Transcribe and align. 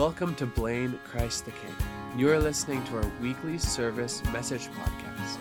Welcome 0.00 0.34
to 0.36 0.46
Blaine 0.46 0.98
Christ 1.04 1.44
the 1.44 1.50
King. 1.50 1.76
You 2.16 2.30
are 2.30 2.38
listening 2.38 2.82
to 2.84 2.96
our 2.96 3.12
weekly 3.20 3.58
service 3.58 4.24
message 4.32 4.68
podcast. 4.68 5.38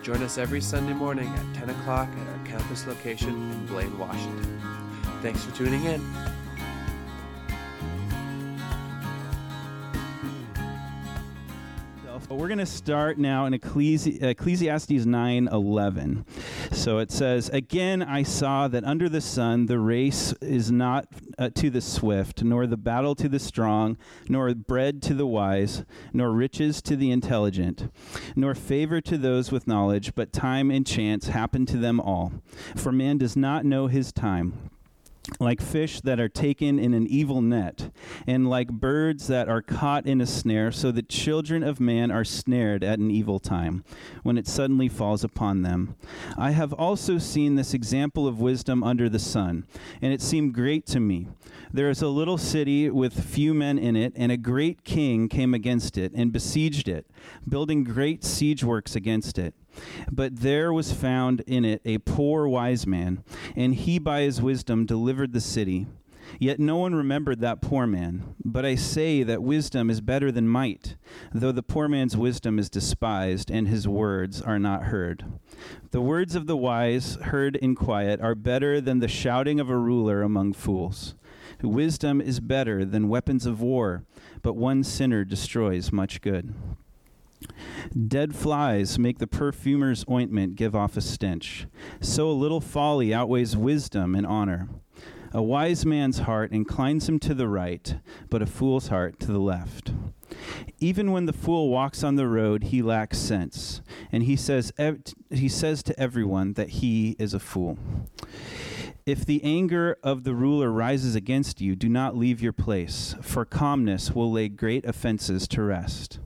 Join 0.00 0.22
us 0.22 0.38
every 0.38 0.60
Sunday 0.60 0.92
morning 0.92 1.26
at 1.26 1.54
10 1.56 1.70
o'clock 1.70 2.08
at 2.08 2.28
our 2.28 2.46
campus 2.46 2.86
location 2.86 3.30
in 3.30 3.66
Blaine, 3.66 3.98
Washington. 3.98 4.60
Thanks 5.22 5.44
for 5.44 5.56
tuning 5.56 5.86
in. 5.86 6.00
We're 12.28 12.48
going 12.48 12.58
to 12.58 12.66
start 12.66 13.18
now 13.18 13.46
in 13.46 13.54
Ecclesi- 13.54 14.22
Ecclesiastes 14.22 15.06
9 15.06 15.48
11. 15.48 16.26
So 16.70 16.98
it 16.98 17.10
says, 17.10 17.48
Again, 17.48 18.02
I 18.02 18.24
saw 18.24 18.68
that 18.68 18.84
under 18.84 19.08
the 19.08 19.20
sun 19.20 19.66
the 19.66 19.78
race 19.78 20.32
is 20.40 20.70
not 20.70 21.06
uh, 21.38 21.50
to 21.54 21.70
the 21.70 21.80
swift, 21.80 22.42
nor 22.42 22.66
the 22.66 22.76
battle 22.76 23.14
to 23.14 23.28
the 23.28 23.38
strong, 23.38 23.96
nor 24.28 24.54
bread 24.54 25.02
to 25.02 25.14
the 25.14 25.26
wise, 25.26 25.84
nor 26.12 26.30
riches 26.30 26.80
to 26.82 26.96
the 26.96 27.10
intelligent, 27.10 27.92
nor 28.34 28.54
favor 28.54 29.00
to 29.00 29.18
those 29.18 29.52
with 29.52 29.66
knowledge, 29.66 30.14
but 30.14 30.32
time 30.32 30.70
and 30.70 30.86
chance 30.86 31.28
happen 31.28 31.66
to 31.66 31.76
them 31.76 32.00
all. 32.00 32.32
For 32.74 32.92
man 32.92 33.18
does 33.18 33.36
not 33.36 33.64
know 33.64 33.86
his 33.86 34.12
time 34.12 34.70
like 35.40 35.60
fish 35.60 36.00
that 36.02 36.20
are 36.20 36.28
taken 36.28 36.78
in 36.78 36.94
an 36.94 37.06
evil 37.06 37.42
net, 37.42 37.90
and 38.26 38.48
like 38.48 38.68
birds 38.68 39.26
that 39.26 39.48
are 39.48 39.62
caught 39.62 40.06
in 40.06 40.20
a 40.20 40.26
snare, 40.26 40.70
so 40.70 40.90
the 40.90 41.02
children 41.02 41.62
of 41.62 41.80
man 41.80 42.10
are 42.10 42.24
snared 42.24 42.84
at 42.84 42.98
an 42.98 43.10
evil 43.10 43.38
time, 43.38 43.84
when 44.22 44.38
it 44.38 44.46
suddenly 44.46 44.88
falls 44.88 45.24
upon 45.24 45.62
them. 45.62 45.96
I 46.36 46.50
have 46.52 46.72
also 46.72 47.18
seen 47.18 47.54
this 47.54 47.74
example 47.74 48.26
of 48.26 48.40
wisdom 48.40 48.82
under 48.82 49.08
the 49.08 49.18
sun, 49.18 49.66
and 50.00 50.12
it 50.12 50.22
seemed 50.22 50.54
great 50.54 50.86
to 50.86 51.00
me. 51.00 51.28
There 51.72 51.90
is 51.90 52.02
a 52.02 52.08
little 52.08 52.38
city 52.38 52.88
with 52.88 53.24
few 53.24 53.52
men 53.52 53.78
in 53.78 53.96
it, 53.96 54.12
and 54.16 54.30
a 54.30 54.36
great 54.36 54.84
king 54.84 55.28
came 55.28 55.54
against 55.54 55.98
it, 55.98 56.12
and 56.14 56.32
besieged 56.32 56.88
it, 56.88 57.06
building 57.48 57.84
great 57.84 58.24
siege 58.24 58.62
works 58.62 58.94
against 58.94 59.38
it. 59.38 59.54
But 60.10 60.40
there 60.40 60.72
was 60.72 60.92
found 60.92 61.40
in 61.46 61.64
it 61.64 61.82
a 61.84 61.98
poor 61.98 62.48
wise 62.48 62.86
man, 62.86 63.22
and 63.54 63.74
he 63.74 63.98
by 63.98 64.22
his 64.22 64.40
wisdom 64.40 64.86
delivered 64.86 65.32
the 65.32 65.40
city. 65.40 65.86
Yet 66.38 66.58
no 66.58 66.76
one 66.76 66.94
remembered 66.94 67.40
that 67.40 67.60
poor 67.60 67.86
man. 67.86 68.34
But 68.44 68.64
I 68.64 68.74
say 68.74 69.22
that 69.22 69.42
wisdom 69.42 69.88
is 69.88 70.00
better 70.00 70.32
than 70.32 70.48
might, 70.48 70.96
though 71.32 71.52
the 71.52 71.62
poor 71.62 71.88
man's 71.88 72.16
wisdom 72.16 72.58
is 72.58 72.68
despised, 72.68 73.50
and 73.50 73.68
his 73.68 73.86
words 73.86 74.42
are 74.42 74.58
not 74.58 74.84
heard. 74.84 75.24
The 75.92 76.00
words 76.00 76.34
of 76.34 76.46
the 76.46 76.56
wise, 76.56 77.14
heard 77.16 77.56
in 77.56 77.74
quiet, 77.74 78.20
are 78.20 78.34
better 78.34 78.80
than 78.80 78.98
the 78.98 79.08
shouting 79.08 79.60
of 79.60 79.70
a 79.70 79.78
ruler 79.78 80.22
among 80.22 80.54
fools. 80.54 81.14
Wisdom 81.62 82.20
is 82.20 82.40
better 82.40 82.84
than 82.84 83.08
weapons 83.08 83.46
of 83.46 83.60
war, 83.60 84.04
but 84.42 84.56
one 84.56 84.82
sinner 84.82 85.24
destroys 85.24 85.92
much 85.92 86.20
good. 86.20 86.54
Dead 88.08 88.34
flies 88.34 88.98
make 88.98 89.18
the 89.18 89.26
perfumer's 89.26 90.04
ointment 90.10 90.56
give 90.56 90.74
off 90.74 90.96
a 90.96 91.00
stench. 91.00 91.66
So 92.00 92.28
a 92.28 92.32
little 92.32 92.60
folly 92.60 93.12
outweighs 93.12 93.56
wisdom 93.56 94.14
and 94.14 94.26
honor. 94.26 94.68
A 95.32 95.42
wise 95.42 95.84
man's 95.84 96.20
heart 96.20 96.52
inclines 96.52 97.08
him 97.08 97.18
to 97.20 97.34
the 97.34 97.48
right, 97.48 97.96
but 98.30 98.42
a 98.42 98.46
fool's 98.46 98.88
heart 98.88 99.20
to 99.20 99.26
the 99.26 99.38
left. 99.38 99.92
Even 100.78 101.12
when 101.12 101.26
the 101.26 101.32
fool 101.32 101.68
walks 101.68 102.02
on 102.02 102.16
the 102.16 102.26
road, 102.26 102.64
he 102.64 102.82
lacks 102.82 103.18
sense, 103.18 103.82
and 104.10 104.22
he 104.22 104.36
says, 104.36 104.72
ev- 104.78 105.02
he 105.30 105.48
says 105.48 105.82
to 105.82 106.00
everyone 106.00 106.54
that 106.54 106.70
he 106.70 107.16
is 107.18 107.34
a 107.34 107.40
fool. 107.40 107.78
If 109.04 109.24
the 109.24 109.42
anger 109.44 109.98
of 110.02 110.24
the 110.24 110.34
ruler 110.34 110.70
rises 110.72 111.14
against 111.14 111.60
you, 111.60 111.76
do 111.76 111.88
not 111.88 112.16
leave 112.16 112.42
your 112.42 112.52
place, 112.52 113.14
for 113.22 113.44
calmness 113.44 114.12
will 114.12 114.32
lay 114.32 114.48
great 114.48 114.84
offenses 114.84 115.46
to 115.48 115.62
rest. 115.62 116.18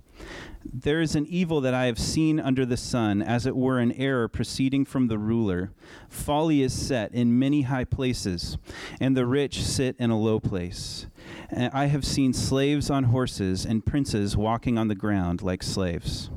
There 0.64 1.00
is 1.00 1.16
an 1.16 1.26
evil 1.26 1.62
that 1.62 1.72
I 1.72 1.86
have 1.86 1.98
seen 1.98 2.38
under 2.38 2.66
the 2.66 2.76
sun, 2.76 3.22
as 3.22 3.46
it 3.46 3.56
were 3.56 3.78
an 3.78 3.92
error 3.92 4.28
proceeding 4.28 4.84
from 4.84 5.08
the 5.08 5.18
ruler. 5.18 5.72
Folly 6.08 6.60
is 6.60 6.74
set 6.74 7.14
in 7.14 7.38
many 7.38 7.62
high 7.62 7.84
places, 7.84 8.58
and 9.00 9.16
the 9.16 9.26
rich 9.26 9.62
sit 9.62 9.96
in 9.98 10.10
a 10.10 10.18
low 10.18 10.38
place. 10.38 11.06
And 11.48 11.72
I 11.72 11.86
have 11.86 12.04
seen 12.04 12.34
slaves 12.34 12.90
on 12.90 13.04
horses, 13.04 13.64
and 13.64 13.86
princes 13.86 14.36
walking 14.36 14.76
on 14.76 14.88
the 14.88 14.94
ground 14.94 15.40
like 15.40 15.62
slaves. 15.62 16.30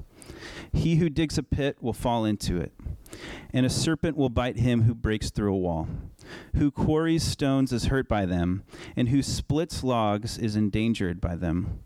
He 0.72 0.96
who 0.96 1.10
digs 1.10 1.38
a 1.38 1.44
pit 1.44 1.78
will 1.82 1.94
fall 1.94 2.24
into 2.24 2.62
it, 2.62 2.72
and 3.52 3.66
a 3.66 3.70
serpent 3.70 4.16
will 4.16 4.30
bite 4.30 4.58
him 4.58 4.84
who 4.84 4.96
breaks 4.96 5.32
through 5.32 5.54
a 5.54 5.58
wall. 5.58 5.88
Who 6.56 6.72
quarries 6.72 7.24
stones 7.24 7.74
is 7.74 7.86
hurt 7.86 8.08
by 8.08 8.26
them, 8.26 8.64
and 8.96 9.10
who 9.10 9.22
splits 9.22 9.84
logs 9.84 10.38
is 10.38 10.56
endangered 10.56 11.20
by 11.20 11.36
them. 11.36 11.80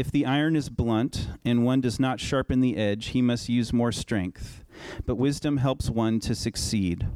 If 0.00 0.10
the 0.10 0.24
iron 0.24 0.56
is 0.56 0.70
blunt, 0.70 1.28
and 1.44 1.62
one 1.62 1.82
does 1.82 2.00
not 2.00 2.20
sharpen 2.20 2.60
the 2.60 2.78
edge, 2.78 3.08
he 3.08 3.20
must 3.20 3.50
use 3.50 3.70
more 3.70 3.92
strength. 3.92 4.64
But 5.04 5.16
wisdom 5.16 5.58
helps 5.58 5.90
one 5.90 6.20
to 6.20 6.34
succeed. 6.34 7.06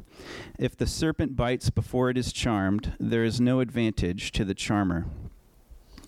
If 0.59 0.77
the 0.77 0.85
serpent 0.85 1.35
bites 1.35 1.71
before 1.71 2.11
it 2.11 2.17
is 2.17 2.31
charmed, 2.31 2.93
there 2.99 3.23
is 3.23 3.41
no 3.41 3.59
advantage 3.59 4.31
to 4.33 4.45
the 4.45 4.53
charmer. 4.53 5.07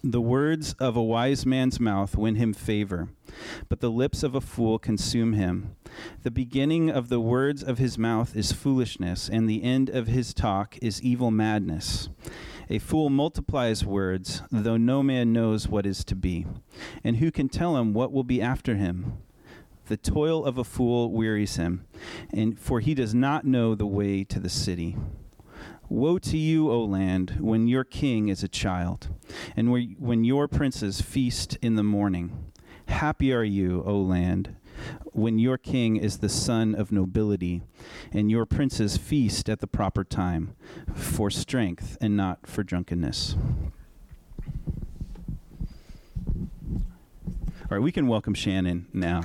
The 0.04 0.22
words 0.22 0.74
of 0.74 0.96
a 0.96 1.02
wise 1.02 1.48
man's 1.48 1.80
mouth 1.80 2.16
win 2.16 2.36
him 2.36 2.54
favor, 2.54 3.10
but 3.70 3.80
the 3.80 3.90
lips 3.90 4.22
of 4.22 4.36
a 4.36 4.40
fool 4.40 4.78
consume 4.78 5.34
him. 5.34 5.76
The 6.22 6.30
beginning 6.30 6.92
of 6.92 7.10
the 7.10 7.20
words 7.20 7.64
of 7.64 7.80
his 7.80 7.98
mouth 7.98 8.36
is 8.36 8.52
foolishness, 8.52 9.28
and 9.28 9.50
the 9.50 9.64
end 9.64 9.90
of 9.90 10.06
his 10.06 10.32
talk 10.32 10.78
is 10.80 11.02
evil 11.02 11.32
madness. 11.32 12.10
A 12.70 12.80
fool 12.80 13.10
multiplies 13.10 13.86
words, 13.86 14.42
though 14.52 14.76
no 14.76 15.02
man 15.02 15.32
knows 15.32 15.70
what 15.70 15.86
is 15.86 16.04
to 16.04 16.16
be. 16.16 16.46
And 17.02 17.18
who 17.18 17.32
can 17.32 17.48
tell 17.48 17.78
him 17.78 17.94
what 17.94 18.12
will 18.12 18.26
be 18.26 18.42
after 18.42 18.76
him? 18.76 19.20
The 19.86 19.96
toil 19.96 20.44
of 20.44 20.58
a 20.58 20.66
fool 20.66 21.12
wearies 21.12 21.56
him, 21.56 21.86
and 22.34 22.60
for 22.60 22.82
he 22.82 22.94
does 22.94 23.16
not 23.16 23.46
know 23.46 23.74
the 23.74 23.88
way 23.88 24.26
to 24.26 24.40
the 24.40 24.50
city. 24.50 24.98
Woe 25.88 26.20
to 26.20 26.38
you, 26.38 26.70
O 26.70 26.84
land, 26.84 27.38
when 27.40 27.70
your 27.70 27.86
king 27.86 28.28
is 28.28 28.44
a 28.44 28.50
child, 28.50 29.08
and 29.56 29.72
when 29.72 30.26
your 30.26 30.50
princes 30.50 31.00
feast 31.00 31.58
in 31.62 31.76
the 31.76 31.84
morning. 31.84 32.52
Happy 32.90 33.32
are 33.32 33.46
you, 33.46 33.82
O 33.86 33.98
land, 33.98 34.58
when 35.14 35.40
your 35.40 35.58
king 35.58 35.98
is 35.98 36.18
the 36.20 36.30
son 36.30 36.76
of 36.76 36.92
nobility, 36.92 37.62
and 38.12 38.30
your 38.30 38.46
princes 38.46 38.98
feast 38.98 39.50
at 39.50 39.60
the 39.60 39.68
proper 39.68 40.04
time, 40.04 40.56
for 40.94 41.30
strength 41.30 41.98
and 42.02 42.16
not 42.16 42.46
for 42.46 42.64
drunkenness. 42.64 43.36
All 47.70 47.76
right, 47.76 47.82
we 47.82 47.92
can 47.92 48.08
welcome 48.08 48.34
Shannon 48.34 48.88
now. 48.94 49.22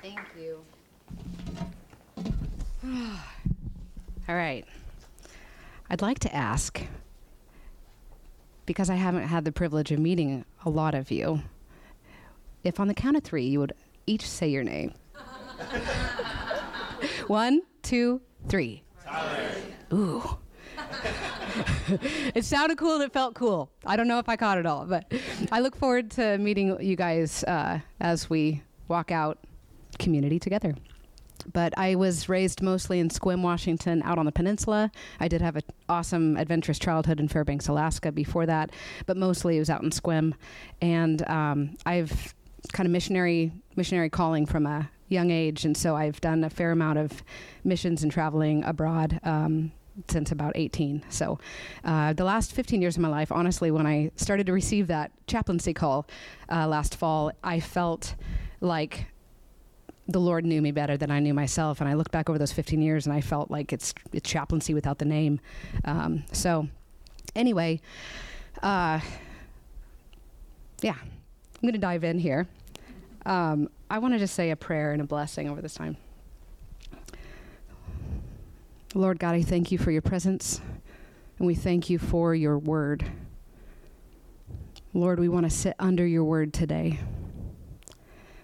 Thank 0.00 0.20
you. 0.38 0.64
All 4.28 4.34
right. 4.34 4.64
I'd 5.90 6.00
like 6.00 6.20
to 6.20 6.34
ask, 6.34 6.80
because 8.66 8.90
I 8.90 8.94
haven't 8.96 9.28
had 9.28 9.44
the 9.44 9.52
privilege 9.52 9.90
of 9.90 9.98
meeting 9.98 10.44
a 10.64 10.70
lot 10.70 10.94
of 10.94 11.10
you, 11.10 11.42
if 12.64 12.78
on 12.78 12.88
the 12.88 12.94
count 12.94 13.16
of 13.16 13.24
three 13.24 13.44
you 13.44 13.60
would 13.60 13.72
each 14.06 14.28
say 14.28 14.48
your 14.48 14.64
name. 14.64 14.94
One, 17.26 17.62
two, 17.82 18.20
three. 18.48 18.82
Tyler. 19.04 19.50
Ooh. 19.92 20.38
it 22.34 22.44
sounded 22.44 22.78
cool 22.78 22.94
and 22.94 23.04
it 23.04 23.12
felt 23.12 23.34
cool. 23.34 23.70
I 23.84 23.96
don't 23.96 24.08
know 24.08 24.18
if 24.18 24.28
I 24.28 24.36
caught 24.36 24.58
it 24.58 24.66
all, 24.66 24.86
but 24.86 25.12
I 25.50 25.60
look 25.60 25.76
forward 25.76 26.10
to 26.12 26.38
meeting 26.38 26.80
you 26.80 26.96
guys 26.96 27.44
uh, 27.44 27.80
as 28.00 28.30
we 28.30 28.62
walk 28.88 29.10
out 29.10 29.38
community 29.98 30.38
together. 30.38 30.74
But 31.50 31.76
I 31.76 31.94
was 31.94 32.28
raised 32.28 32.62
mostly 32.62 33.00
in 33.00 33.08
Sequim, 33.08 33.42
Washington, 33.42 34.02
out 34.04 34.18
on 34.18 34.26
the 34.26 34.32
peninsula. 34.32 34.90
I 35.20 35.28
did 35.28 35.40
have 35.40 35.56
an 35.56 35.62
awesome 35.88 36.36
adventurous 36.36 36.78
childhood 36.78 37.20
in 37.20 37.28
Fairbanks, 37.28 37.68
Alaska 37.68 38.12
before 38.12 38.46
that, 38.46 38.70
but 39.06 39.16
mostly 39.16 39.56
it 39.56 39.60
was 39.60 39.70
out 39.70 39.82
in 39.82 39.90
Sequim. 39.90 40.34
And 40.80 41.28
um, 41.28 41.76
I've 41.86 42.34
kind 42.72 42.86
of 42.86 42.92
missionary 42.92 43.52
missionary 43.74 44.08
calling 44.10 44.46
from 44.46 44.66
a 44.66 44.90
young 45.08 45.30
age, 45.30 45.64
and 45.64 45.76
so 45.76 45.96
I've 45.96 46.20
done 46.20 46.44
a 46.44 46.50
fair 46.50 46.70
amount 46.70 46.98
of 46.98 47.22
missions 47.64 48.02
and 48.02 48.12
traveling 48.12 48.64
abroad. 48.64 49.20
Um, 49.24 49.72
since 50.08 50.32
about 50.32 50.52
18. 50.54 51.04
So, 51.10 51.38
uh, 51.84 52.14
the 52.14 52.24
last 52.24 52.52
15 52.52 52.80
years 52.80 52.96
of 52.96 53.02
my 53.02 53.08
life, 53.08 53.30
honestly, 53.30 53.70
when 53.70 53.86
I 53.86 54.10
started 54.16 54.46
to 54.46 54.52
receive 54.54 54.86
that 54.86 55.12
chaplaincy 55.26 55.74
call 55.74 56.06
uh, 56.50 56.66
last 56.66 56.96
fall, 56.96 57.30
I 57.44 57.60
felt 57.60 58.14
like 58.60 59.06
the 60.12 60.20
Lord 60.20 60.44
knew 60.44 60.62
me 60.62 60.70
better 60.70 60.96
than 60.96 61.10
I 61.10 61.20
knew 61.20 61.34
myself. 61.34 61.80
And 61.80 61.88
I 61.88 61.94
looked 61.94 62.12
back 62.12 62.28
over 62.28 62.38
those 62.38 62.52
15 62.52 62.80
years 62.80 63.06
and 63.06 63.14
I 63.14 63.20
felt 63.20 63.50
like 63.50 63.72
it's, 63.72 63.94
it's 64.12 64.28
chaplaincy 64.28 64.74
without 64.74 64.98
the 64.98 65.04
name. 65.04 65.40
Um, 65.84 66.24
so, 66.32 66.68
anyway, 67.34 67.80
uh, 68.62 69.00
yeah, 70.82 70.96
I'm 71.00 71.60
going 71.62 71.72
to 71.72 71.78
dive 71.78 72.04
in 72.04 72.18
here. 72.18 72.46
Um, 73.24 73.68
I 73.90 73.98
want 73.98 74.14
to 74.14 74.18
just 74.18 74.34
say 74.34 74.50
a 74.50 74.56
prayer 74.56 74.92
and 74.92 75.00
a 75.00 75.04
blessing 75.04 75.48
over 75.48 75.62
this 75.62 75.74
time. 75.74 75.96
Lord 78.94 79.18
God, 79.18 79.34
I 79.34 79.42
thank 79.42 79.72
you 79.72 79.78
for 79.78 79.90
your 79.90 80.02
presence. 80.02 80.60
And 81.38 81.46
we 81.46 81.54
thank 81.54 81.88
you 81.88 81.98
for 81.98 82.34
your 82.34 82.58
word. 82.58 83.04
Lord, 84.92 85.18
we 85.18 85.28
want 85.28 85.44
to 85.44 85.50
sit 85.50 85.74
under 85.78 86.06
your 86.06 86.24
word 86.24 86.52
today. 86.52 86.98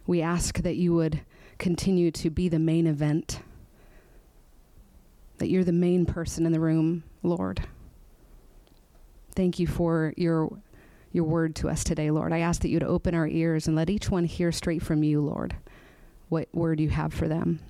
We 0.07 0.23
ask 0.23 0.63
that 0.63 0.77
you 0.77 0.95
would 0.95 1.21
continue 1.59 2.11
to 2.13 2.31
be 2.31 2.49
the 2.49 2.59
main 2.59 2.87
event, 2.87 3.41
that 5.39 5.49
you're 5.49 5.65
the 5.65 5.73
main 5.73 6.07
person 6.07 6.47
in 6.47 6.53
the 6.53 6.61
room, 6.61 7.05
Lord. 7.23 7.63
Thank 9.35 9.59
you 9.59 9.67
for 9.67 10.15
your 10.17 10.51
your 11.13 11.25
word 11.25 11.57
to 11.57 11.69
us 11.69 11.85
today, 11.85 12.11
Lord. 12.11 12.33
I 12.33 12.41
ask 12.41 12.61
that 12.63 12.69
you'd 12.69 12.83
open 12.83 13.15
our 13.15 13.27
ears 13.27 13.67
and 13.67 13.75
let 13.75 13.89
each 13.89 14.11
one 14.11 14.25
hear 14.25 14.53
straight 14.53 14.83
from 14.83 15.03
you, 15.03 15.21
Lord, 15.21 15.57
what 16.29 16.49
word 16.53 16.81
you 16.81 16.91
have 16.91 17.15
for 17.15 17.29
them. 17.29 17.61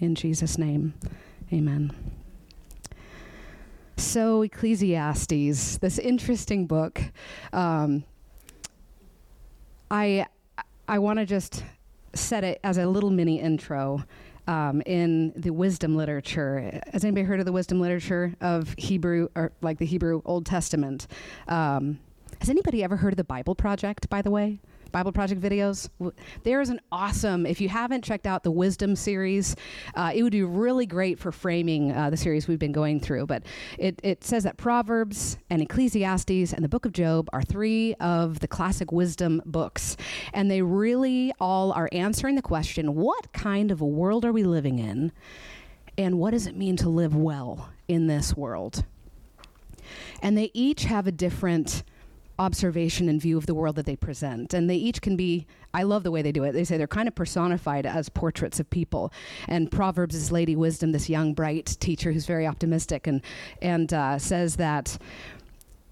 In 0.00 0.14
Jesus' 0.14 0.58
name, 0.58 0.92
amen. 1.52 1.92
So, 3.96 4.42
Ecclesiastes, 4.42 5.78
this 5.78 5.98
interesting 5.98 6.66
book. 6.66 7.00
Um, 7.52 8.04
I 9.90 10.26
I 10.88 10.98
want 10.98 11.20
to 11.20 11.26
just 11.26 11.64
set 12.14 12.44
it 12.44 12.60
as 12.64 12.78
a 12.78 12.86
little 12.86 13.10
mini 13.10 13.40
intro 13.40 14.04
um, 14.46 14.82
in 14.86 15.32
the 15.36 15.50
wisdom 15.50 15.96
literature. 15.96 16.80
Has 16.92 17.04
anybody 17.04 17.24
heard 17.24 17.40
of 17.40 17.46
the 17.46 17.52
wisdom 17.52 17.80
literature 17.80 18.34
of 18.40 18.74
Hebrew 18.76 19.28
or 19.34 19.52
like 19.62 19.78
the 19.78 19.86
Hebrew 19.86 20.22
Old 20.24 20.46
Testament? 20.46 21.06
Um, 21.48 21.98
has 22.40 22.50
anybody 22.50 22.82
ever 22.82 22.96
heard 22.96 23.12
of 23.12 23.16
the 23.16 23.24
Bible 23.24 23.54
Project, 23.54 24.08
by 24.10 24.22
the 24.22 24.30
way? 24.30 24.60
Bible 24.94 25.10
Project 25.10 25.40
videos. 25.40 25.88
There 26.44 26.60
is 26.60 26.68
an 26.68 26.80
awesome, 26.92 27.46
if 27.46 27.60
you 27.60 27.68
haven't 27.68 28.04
checked 28.04 28.28
out 28.28 28.44
the 28.44 28.52
Wisdom 28.52 28.94
series, 28.94 29.56
uh, 29.96 30.12
it 30.14 30.22
would 30.22 30.30
be 30.30 30.44
really 30.44 30.86
great 30.86 31.18
for 31.18 31.32
framing 31.32 31.90
uh, 31.90 32.10
the 32.10 32.16
series 32.16 32.46
we've 32.46 32.60
been 32.60 32.70
going 32.70 33.00
through. 33.00 33.26
But 33.26 33.42
it, 33.76 33.98
it 34.04 34.22
says 34.22 34.44
that 34.44 34.56
Proverbs 34.56 35.36
and 35.50 35.60
Ecclesiastes 35.60 36.52
and 36.52 36.62
the 36.62 36.68
book 36.68 36.86
of 36.86 36.92
Job 36.92 37.28
are 37.32 37.42
three 37.42 37.94
of 37.94 38.38
the 38.38 38.46
classic 38.46 38.92
wisdom 38.92 39.42
books. 39.44 39.96
And 40.32 40.48
they 40.48 40.62
really 40.62 41.32
all 41.40 41.72
are 41.72 41.88
answering 41.90 42.36
the 42.36 42.42
question 42.42 42.94
what 42.94 43.32
kind 43.32 43.72
of 43.72 43.80
a 43.80 43.86
world 43.86 44.24
are 44.24 44.32
we 44.32 44.44
living 44.44 44.78
in? 44.78 45.10
And 45.98 46.20
what 46.20 46.30
does 46.30 46.46
it 46.46 46.54
mean 46.54 46.76
to 46.76 46.88
live 46.88 47.16
well 47.16 47.68
in 47.88 48.06
this 48.06 48.36
world? 48.36 48.84
And 50.22 50.38
they 50.38 50.52
each 50.54 50.84
have 50.84 51.08
a 51.08 51.12
different 51.12 51.82
observation 52.38 53.08
and 53.08 53.20
view 53.20 53.38
of 53.38 53.46
the 53.46 53.54
world 53.54 53.76
that 53.76 53.86
they 53.86 53.96
present. 53.96 54.54
And 54.54 54.68
they 54.68 54.76
each 54.76 55.00
can 55.00 55.16
be, 55.16 55.46
I 55.72 55.84
love 55.84 56.02
the 56.02 56.10
way 56.10 56.22
they 56.22 56.32
do 56.32 56.44
it. 56.44 56.52
They 56.52 56.64
say 56.64 56.76
they're 56.76 56.86
kind 56.86 57.08
of 57.08 57.14
personified 57.14 57.86
as 57.86 58.08
portraits 58.08 58.58
of 58.60 58.68
people. 58.70 59.12
And 59.48 59.70
Proverbs 59.70 60.14
is 60.14 60.32
Lady 60.32 60.56
Wisdom, 60.56 60.92
this 60.92 61.08
young, 61.08 61.34
bright 61.34 61.76
teacher 61.80 62.12
who's 62.12 62.26
very 62.26 62.46
optimistic 62.46 63.06
and, 63.06 63.22
and 63.62 63.92
uh, 63.92 64.18
says 64.18 64.56
that. 64.56 64.98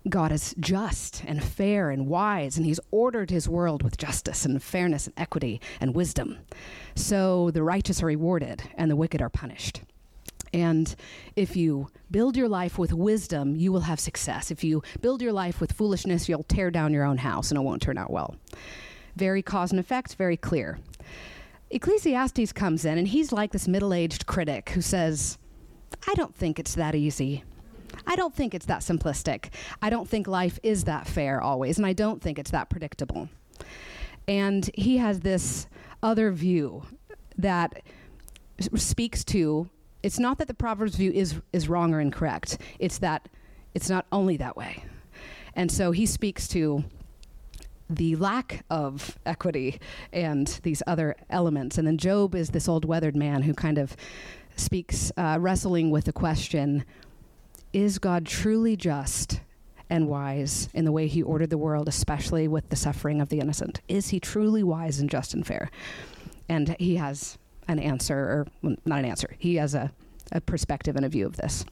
God 0.09 0.33
is 0.33 0.53
just 0.59 1.23
and 1.29 1.41
fair 1.41 1.91
and 1.91 2.09
wise, 2.09 2.57
and 2.57 2.67
He's 2.67 2.81
ordered 2.91 3.31
His 3.31 3.49
world 3.49 3.85
with 3.85 3.97
justice 3.97 4.45
and 4.45 4.61
fairness 4.61 5.07
and 5.07 5.15
equity 5.17 5.61
and 5.81 5.95
wisdom. 5.95 6.39
So 6.97 7.53
the 7.53 7.63
righteous 7.63 8.03
are 8.03 8.07
rewarded 8.07 8.65
and 8.75 8.91
the 8.91 8.97
wicked 8.97 9.23
are 9.23 9.29
punished. 9.29 9.83
And 10.53 10.95
if 11.35 11.57
you 11.57 11.89
build 12.11 12.37
your 12.37 12.49
life 12.49 12.79
with 12.79 12.93
wisdom, 12.93 13.57
you 13.57 13.73
will 13.73 13.81
have 13.81 13.99
success. 13.99 14.51
If 14.51 14.63
you 14.63 14.83
build 15.01 15.23
your 15.23 15.33
life 15.33 15.61
with 15.61 15.73
foolishness, 15.73 16.29
you'll 16.29 16.43
tear 16.45 16.71
down 16.71 16.93
your 16.93 17.05
own 17.05 17.19
house 17.19 17.51
and 17.51 17.59
it 17.59 17.63
won't 17.63 17.83
turn 17.83 17.99
out 17.99 18.11
well. 18.11 18.37
Very 19.17 19.43
cause 19.43 19.71
and 19.71 19.81
effect, 19.81 20.15
very 20.17 20.37
clear. 20.37 20.79
Ecclesiastes 21.71 22.53
comes 22.53 22.85
in 22.85 22.99
and 22.99 23.09
he's 23.09 23.33
like 23.33 23.53
this 23.53 23.67
middle 23.67 23.95
aged 23.95 24.27
critic 24.27 24.71
who 24.71 24.83
says, 24.83 25.39
I 26.07 26.15
don't 26.15 26.35
think 26.35 26.59
it's 26.59 26.75
that 26.75 26.95
easy. 26.95 27.45
I 28.07 28.17
don't 28.17 28.35
think 28.35 28.55
it's 28.55 28.67
that 28.67 28.81
simplistic. 28.81 29.51
I 29.81 29.91
don't 29.91 30.09
think 30.09 30.27
life 30.27 30.59
is 30.63 30.85
that 30.85 31.07
fair 31.07 31.41
always, 31.41 31.79
and 31.79 31.87
I 31.87 31.93
don't 31.93 32.23
think 32.23 32.39
it's 32.39 32.51
that 32.51 32.71
predictable. 32.71 33.29
And 34.27 34.69
he 34.75 34.99
has 34.99 35.21
this 35.21 35.67
other 36.03 36.33
view 36.33 36.85
that 37.39 37.83
speaks 38.59 39.25
to 39.25 39.69
it's 40.03 40.19
not 40.19 40.39
that 40.39 40.49
the 40.49 40.55
Proverbs 40.55 40.97
view 40.97 41.13
is, 41.13 41.41
is 41.53 41.69
wrong 41.69 41.95
or 41.95 42.01
incorrect, 42.01 42.59
it's 42.79 42.99
that 42.99 43.29
it's 43.75 43.89
not 43.89 44.07
only 44.13 44.37
that 44.37 44.57
way. 44.57 44.85
And 45.55 45.71
so 45.71 45.93
he 45.93 46.07
speaks 46.07 46.49
to 46.49 46.85
the 47.89 48.17
lack 48.17 48.65
of 48.71 49.19
equity 49.27 49.79
and 50.13 50.47
these 50.63 50.83
other 50.87 51.15
elements. 51.29 51.79
And 51.79 51.87
then 51.87 51.99
Job 51.99 52.35
is 52.35 52.51
this 52.51 52.69
old 52.69 52.85
weathered 52.85 53.17
man 53.17 53.43
who 53.43 53.55
kind 53.55 53.79
of 53.79 53.97
speaks, 54.57 55.13
uh, 55.17 55.39
wrestling 55.41 55.91
with 55.91 56.05
the 56.07 56.13
question 56.13 56.85
is 57.73 57.99
God 57.99 58.27
truly 58.27 58.77
just 58.77 59.41
and 59.89 60.09
wise 60.09 60.69
in 60.75 60.85
the 60.85 60.93
way 60.93 61.07
he 61.07 61.23
ordered 61.23 61.51
the 61.51 61.59
world, 61.59 61.89
especially 61.89 62.49
with 62.49 62.69
the 62.69 62.77
suffering 62.77 63.21
of 63.21 63.29
the 63.29 63.41
innocent? 63.41 63.81
Is 63.89 64.09
he 64.09 64.21
truly 64.21 64.63
wise 64.63 65.01
and 65.01 65.09
just 65.09 65.35
and 65.35 65.47
fair? 65.47 65.71
And 66.49 66.77
he 66.79 66.97
has 66.97 67.39
an 67.73 67.79
answer, 67.79 68.17
or 68.17 68.47
well, 68.63 68.77
not 68.85 68.99
an 69.01 69.05
answer. 69.05 69.35
He 69.39 69.57
has 69.57 69.75
a, 69.75 69.91
a 70.31 70.41
perspective 70.41 70.97
and 70.97 71.05
a 71.05 71.09
view 71.09 71.27
of 71.27 71.37
this. 71.37 71.65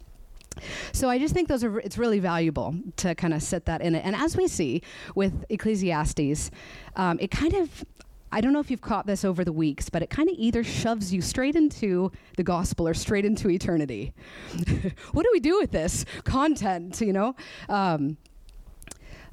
So 0.93 1.09
I 1.09 1.19
just 1.19 1.33
think 1.33 1.49
those 1.49 1.65
are 1.65 1.79
it's 1.81 1.97
really 1.97 2.19
valuable 2.19 2.75
to 2.97 3.15
kind 3.15 3.33
of 3.33 3.43
set 3.43 3.67
that 3.67 3.81
in 3.81 3.95
it. 3.95 4.05
And 4.05 4.17
as 4.17 4.37
we 4.37 4.49
see 4.49 4.83
with 5.15 5.45
Ecclesiastes, 5.49 6.51
um, 6.97 7.19
it 7.21 7.31
kind 7.31 7.55
of 7.55 7.85
I 8.33 8.41
don't 8.41 8.53
know 8.53 8.61
if 8.61 8.71
you've 8.71 8.81
caught 8.81 9.07
this 9.07 9.25
over 9.25 9.45
the 9.45 9.53
weeks, 9.53 9.89
but 9.89 10.03
it 10.03 10.11
kind 10.11 10.29
of 10.29 10.37
either 10.39 10.63
shoves 10.63 11.13
you 11.13 11.21
straight 11.21 11.57
into 11.57 12.13
the 12.37 12.45
gospel 12.45 12.87
or 12.87 12.95
straight 12.95 13.25
into 13.25 13.51
eternity. 13.51 14.13
what 15.13 15.25
do 15.25 15.31
we 15.33 15.41
do 15.41 15.59
with 15.59 15.73
this 15.73 16.05
content? 16.25 17.01
You 17.01 17.13
know. 17.13 17.37
Um, 17.69 18.17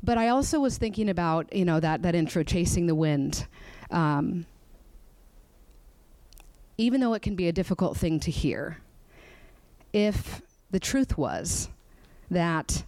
but 0.03 0.17
I 0.17 0.29
also 0.29 0.59
was 0.59 0.77
thinking 0.77 1.09
about 1.09 1.53
you 1.53 1.65
know 1.65 1.79
that 1.79 2.01
that 2.03 2.15
intro, 2.15 2.43
chasing 2.43 2.87
the 2.87 2.95
wind. 2.95 3.47
Um, 3.91 4.45
even 6.77 7.01
though 7.01 7.13
it 7.13 7.21
can 7.21 7.35
be 7.35 7.47
a 7.47 7.51
difficult 7.53 7.97
thing 7.97 8.19
to 8.21 8.31
hear, 8.31 8.77
if 9.93 10.41
the 10.69 10.79
truth 10.79 11.17
was 11.17 11.69
that 12.29 12.83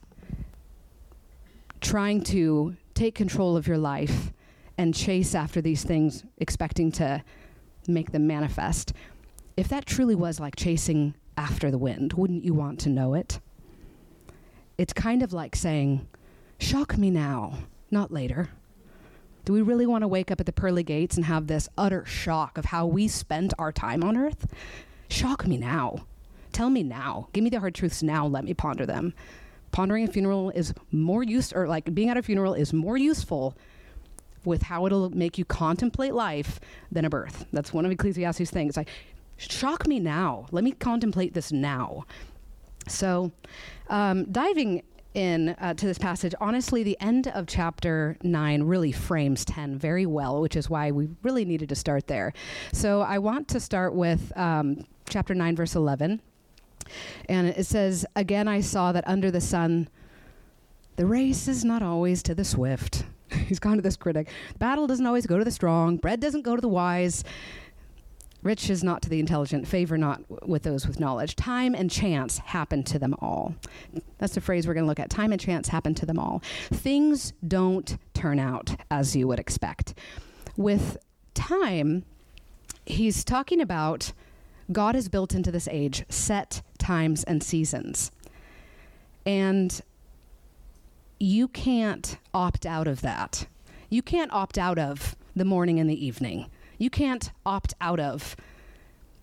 trying 1.81 2.21
to 2.21 2.75
take 2.93 3.15
control 3.15 3.55
of 3.55 3.67
your 3.67 3.77
life 3.77 4.31
and 4.77 4.93
chase 4.93 5.33
after 5.33 5.61
these 5.61 5.83
things, 5.83 6.23
expecting 6.37 6.91
to 6.91 7.23
make 7.87 8.11
them 8.11 8.27
manifest, 8.27 8.93
if 9.57 9.67
that 9.67 9.85
truly 9.85 10.15
was 10.15 10.39
like 10.39 10.55
chasing 10.55 11.15
after 11.37 11.71
the 11.71 11.77
wind, 11.77 12.13
wouldn't 12.13 12.43
you 12.43 12.53
want 12.53 12.79
to 12.81 12.89
know 12.89 13.13
it? 13.13 13.39
It's 14.77 14.93
kind 14.93 15.23
of 15.23 15.33
like 15.33 15.55
saying, 15.55 16.07
Shock 16.59 16.97
me 16.97 17.09
now, 17.09 17.53
not 17.89 18.11
later. 18.11 18.49
Do 19.49 19.53
we 19.53 19.63
really 19.63 19.87
want 19.87 20.03
to 20.03 20.07
wake 20.07 20.29
up 20.29 20.39
at 20.39 20.45
the 20.45 20.51
pearly 20.51 20.83
gates 20.83 21.15
and 21.15 21.25
have 21.25 21.47
this 21.47 21.67
utter 21.75 22.05
shock 22.05 22.59
of 22.59 22.65
how 22.65 22.85
we 22.85 23.07
spent 23.07 23.51
our 23.57 23.71
time 23.71 24.03
on 24.03 24.15
earth? 24.15 24.45
Shock 25.07 25.47
me 25.47 25.57
now. 25.57 26.05
Tell 26.51 26.69
me 26.69 26.83
now. 26.83 27.29
Give 27.33 27.43
me 27.43 27.49
the 27.49 27.59
hard 27.59 27.73
truths 27.73 28.03
now. 28.03 28.27
Let 28.27 28.43
me 28.43 28.53
ponder 28.53 28.85
them. 28.85 29.15
Pondering 29.71 30.07
a 30.07 30.07
funeral 30.07 30.51
is 30.51 30.75
more 30.91 31.23
use, 31.23 31.51
or 31.51 31.67
like 31.67 31.95
being 31.95 32.09
at 32.09 32.15
a 32.15 32.21
funeral 32.21 32.53
is 32.53 32.73
more 32.73 32.95
useful 32.95 33.55
with 34.45 34.61
how 34.61 34.85
it'll 34.85 35.09
make 35.09 35.39
you 35.39 35.45
contemplate 35.45 36.13
life 36.13 36.59
than 36.91 37.03
a 37.03 37.09
birth. 37.09 37.47
That's 37.51 37.73
one 37.73 37.87
of 37.87 37.91
Ecclesiastes' 37.91 38.51
things. 38.51 38.77
Like, 38.77 38.89
shock 39.37 39.87
me 39.87 39.99
now. 39.99 40.45
Let 40.51 40.63
me 40.63 40.73
contemplate 40.73 41.33
this 41.33 41.51
now. 41.51 42.05
So, 42.87 43.31
um, 43.87 44.31
diving 44.31 44.83
in 45.13 45.49
uh, 45.59 45.73
to 45.73 45.85
this 45.85 45.97
passage, 45.97 46.35
honestly, 46.39 46.83
the 46.83 46.97
end 46.99 47.27
of 47.27 47.47
chapter 47.47 48.17
9 48.21 48.63
really 48.63 48.91
frames 48.91 49.43
10 49.45 49.77
very 49.77 50.05
well, 50.05 50.41
which 50.41 50.55
is 50.55 50.69
why 50.69 50.91
we 50.91 51.09
really 51.23 51.45
needed 51.45 51.69
to 51.69 51.75
start 51.75 52.07
there. 52.07 52.33
So 52.71 53.01
I 53.01 53.17
want 53.17 53.47
to 53.49 53.59
start 53.59 53.95
with 53.95 54.31
um, 54.37 54.85
chapter 55.09 55.33
9, 55.33 55.55
verse 55.55 55.75
11. 55.75 56.21
And 57.27 57.47
it 57.47 57.65
says, 57.65 58.05
Again, 58.15 58.47
I 58.47 58.61
saw 58.61 58.91
that 58.91 59.07
under 59.07 59.31
the 59.31 59.41
sun, 59.41 59.89
the 60.95 61.05
race 61.05 61.47
is 61.47 61.63
not 61.63 61.81
always 61.81 62.21
to 62.23 62.35
the 62.35 62.45
swift. 62.45 63.05
He's 63.47 63.59
gone 63.59 63.77
to 63.77 63.81
this 63.81 63.95
critic. 63.95 64.27
Battle 64.57 64.87
doesn't 64.87 65.05
always 65.05 65.25
go 65.25 65.37
to 65.37 65.45
the 65.45 65.51
strong, 65.51 65.97
bread 65.97 66.19
doesn't 66.19 66.41
go 66.41 66.55
to 66.55 66.61
the 66.61 66.69
wise. 66.69 67.23
Rich 68.41 68.69
is 68.69 68.83
not 68.83 69.01
to 69.01 69.09
the 69.09 69.19
intelligent, 69.19 69.67
favor 69.67 69.97
not 69.97 70.47
with 70.47 70.63
those 70.63 70.87
with 70.87 70.99
knowledge. 70.99 71.35
Time 71.35 71.75
and 71.75 71.91
chance 71.91 72.37
happen 72.37 72.83
to 72.83 72.97
them 72.97 73.13
all. 73.19 73.55
That's 74.17 74.35
the 74.35 74.41
phrase 74.41 74.65
we're 74.65 74.73
going 74.73 74.85
to 74.85 74.87
look 74.87 74.99
at. 74.99 75.09
Time 75.09 75.31
and 75.33 75.41
chance 75.41 75.67
happen 75.67 75.93
to 75.95 76.05
them 76.05 76.17
all. 76.17 76.41
Things 76.71 77.33
don't 77.45 77.97
turn 78.13 78.39
out 78.39 78.75
as 78.89 79.15
you 79.15 79.27
would 79.27 79.39
expect. 79.39 79.93
With 80.55 80.97
time, 81.33 82.05
he's 82.85 83.25
talking 83.25 83.59
about 83.59 84.13
God 84.71 84.95
has 84.95 85.09
built 85.09 85.33
into 85.33 85.51
this 85.51 85.67
age 85.69 86.05
set 86.09 86.61
times 86.77 87.23
and 87.25 87.43
seasons. 87.43 88.11
And 89.25 89.81
you 91.19 91.49
can't 91.49 92.17
opt 92.33 92.65
out 92.65 92.87
of 92.87 93.01
that. 93.01 93.47
You 93.89 94.01
can't 94.01 94.31
opt 94.31 94.57
out 94.57 94.79
of 94.79 95.17
the 95.35 95.43
morning 95.43 95.79
and 95.79 95.89
the 95.89 96.05
evening 96.05 96.49
you 96.79 96.89
can't 96.89 97.31
opt 97.45 97.75
out 97.79 97.99
of 97.99 98.35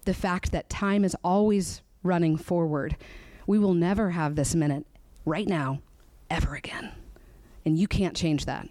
the 0.04 0.14
fact 0.14 0.52
that 0.52 0.70
time 0.70 1.04
is 1.04 1.16
always 1.24 1.82
running 2.04 2.36
forward. 2.36 2.96
We 3.46 3.58
will 3.58 3.74
never 3.74 4.10
have 4.10 4.36
this 4.36 4.54
minute 4.54 4.86
right 5.24 5.48
now, 5.48 5.80
ever 6.30 6.54
again. 6.54 6.92
And 7.64 7.76
you 7.76 7.88
can't 7.88 8.16
change 8.16 8.44
that. 8.44 8.68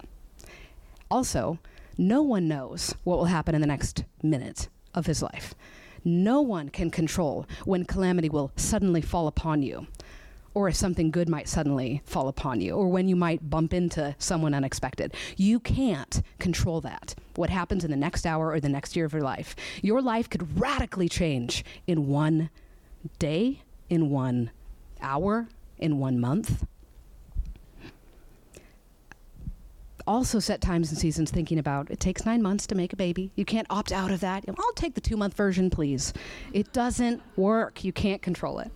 Also, 1.10 1.58
no 1.98 2.22
one 2.22 2.48
knows 2.48 2.94
what 3.04 3.18
will 3.18 3.26
happen 3.26 3.54
in 3.54 3.60
the 3.60 3.66
next 3.66 4.04
minute 4.22 4.68
of 4.94 5.06
his 5.06 5.22
life. 5.22 5.54
No 6.04 6.40
one 6.40 6.68
can 6.68 6.90
control 6.90 7.46
when 7.64 7.84
calamity 7.84 8.28
will 8.28 8.52
suddenly 8.56 9.00
fall 9.00 9.26
upon 9.26 9.62
you, 9.62 9.88
or 10.56 10.68
if 10.68 10.74
something 10.74 11.10
good 11.10 11.28
might 11.28 11.46
suddenly 11.46 12.00
fall 12.06 12.28
upon 12.28 12.62
you, 12.62 12.72
or 12.72 12.88
when 12.88 13.08
you 13.08 13.14
might 13.14 13.50
bump 13.50 13.74
into 13.74 14.16
someone 14.18 14.54
unexpected. 14.54 15.12
You 15.36 15.60
can't 15.60 16.22
control 16.38 16.80
that, 16.80 17.14
what 17.34 17.50
happens 17.50 17.84
in 17.84 17.90
the 17.90 17.96
next 17.96 18.24
hour 18.24 18.52
or 18.52 18.58
the 18.58 18.70
next 18.70 18.96
year 18.96 19.04
of 19.04 19.12
your 19.12 19.20
life. 19.20 19.54
Your 19.82 20.00
life 20.00 20.30
could 20.30 20.58
radically 20.58 21.10
change 21.10 21.62
in 21.86 22.08
one 22.08 22.48
day, 23.18 23.60
in 23.90 24.08
one 24.08 24.50
hour, 25.02 25.46
in 25.76 25.98
one 25.98 26.18
month. 26.18 26.64
also 30.08 30.38
set 30.38 30.60
times 30.60 30.90
and 30.90 30.98
seasons 30.98 31.32
thinking 31.32 31.58
about 31.58 31.90
it 31.90 31.98
takes 31.98 32.24
nine 32.24 32.40
months 32.40 32.64
to 32.64 32.76
make 32.76 32.92
a 32.92 32.96
baby. 32.96 33.32
You 33.34 33.44
can't 33.44 33.66
opt 33.70 33.90
out 33.90 34.12
of 34.12 34.20
that. 34.20 34.44
I'll 34.48 34.72
take 34.74 34.94
the 34.94 35.00
two 35.00 35.16
month 35.16 35.34
version, 35.34 35.68
please. 35.68 36.12
It 36.52 36.72
doesn't 36.72 37.20
work. 37.36 37.82
You 37.82 37.92
can't 37.92 38.22
control 38.22 38.60
it. 38.60 38.70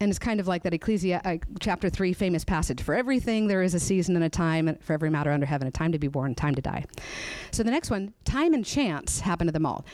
And 0.00 0.10
it's 0.10 0.18
kind 0.18 0.38
of 0.38 0.46
like 0.46 0.62
that 0.62 0.74
Ecclesia 0.74 1.20
uh, 1.24 1.36
chapter 1.60 1.90
3 1.90 2.12
famous 2.12 2.44
passage 2.44 2.80
for 2.80 2.94
everything 2.94 3.48
there 3.48 3.62
is 3.62 3.74
a 3.74 3.80
season 3.80 4.14
and 4.14 4.24
a 4.24 4.28
time 4.28 4.76
for 4.80 4.92
every 4.92 5.10
matter 5.10 5.32
under 5.32 5.46
heaven, 5.46 5.66
a 5.66 5.70
time 5.70 5.92
to 5.92 5.98
be 5.98 6.08
born, 6.08 6.32
a 6.32 6.34
time 6.34 6.54
to 6.54 6.62
die. 6.62 6.84
So 7.50 7.62
the 7.62 7.70
next 7.70 7.90
one, 7.90 8.14
time 8.24 8.54
and 8.54 8.64
chance 8.64 9.20
happen 9.20 9.46
to 9.46 9.52
them 9.52 9.66
all. 9.66 9.84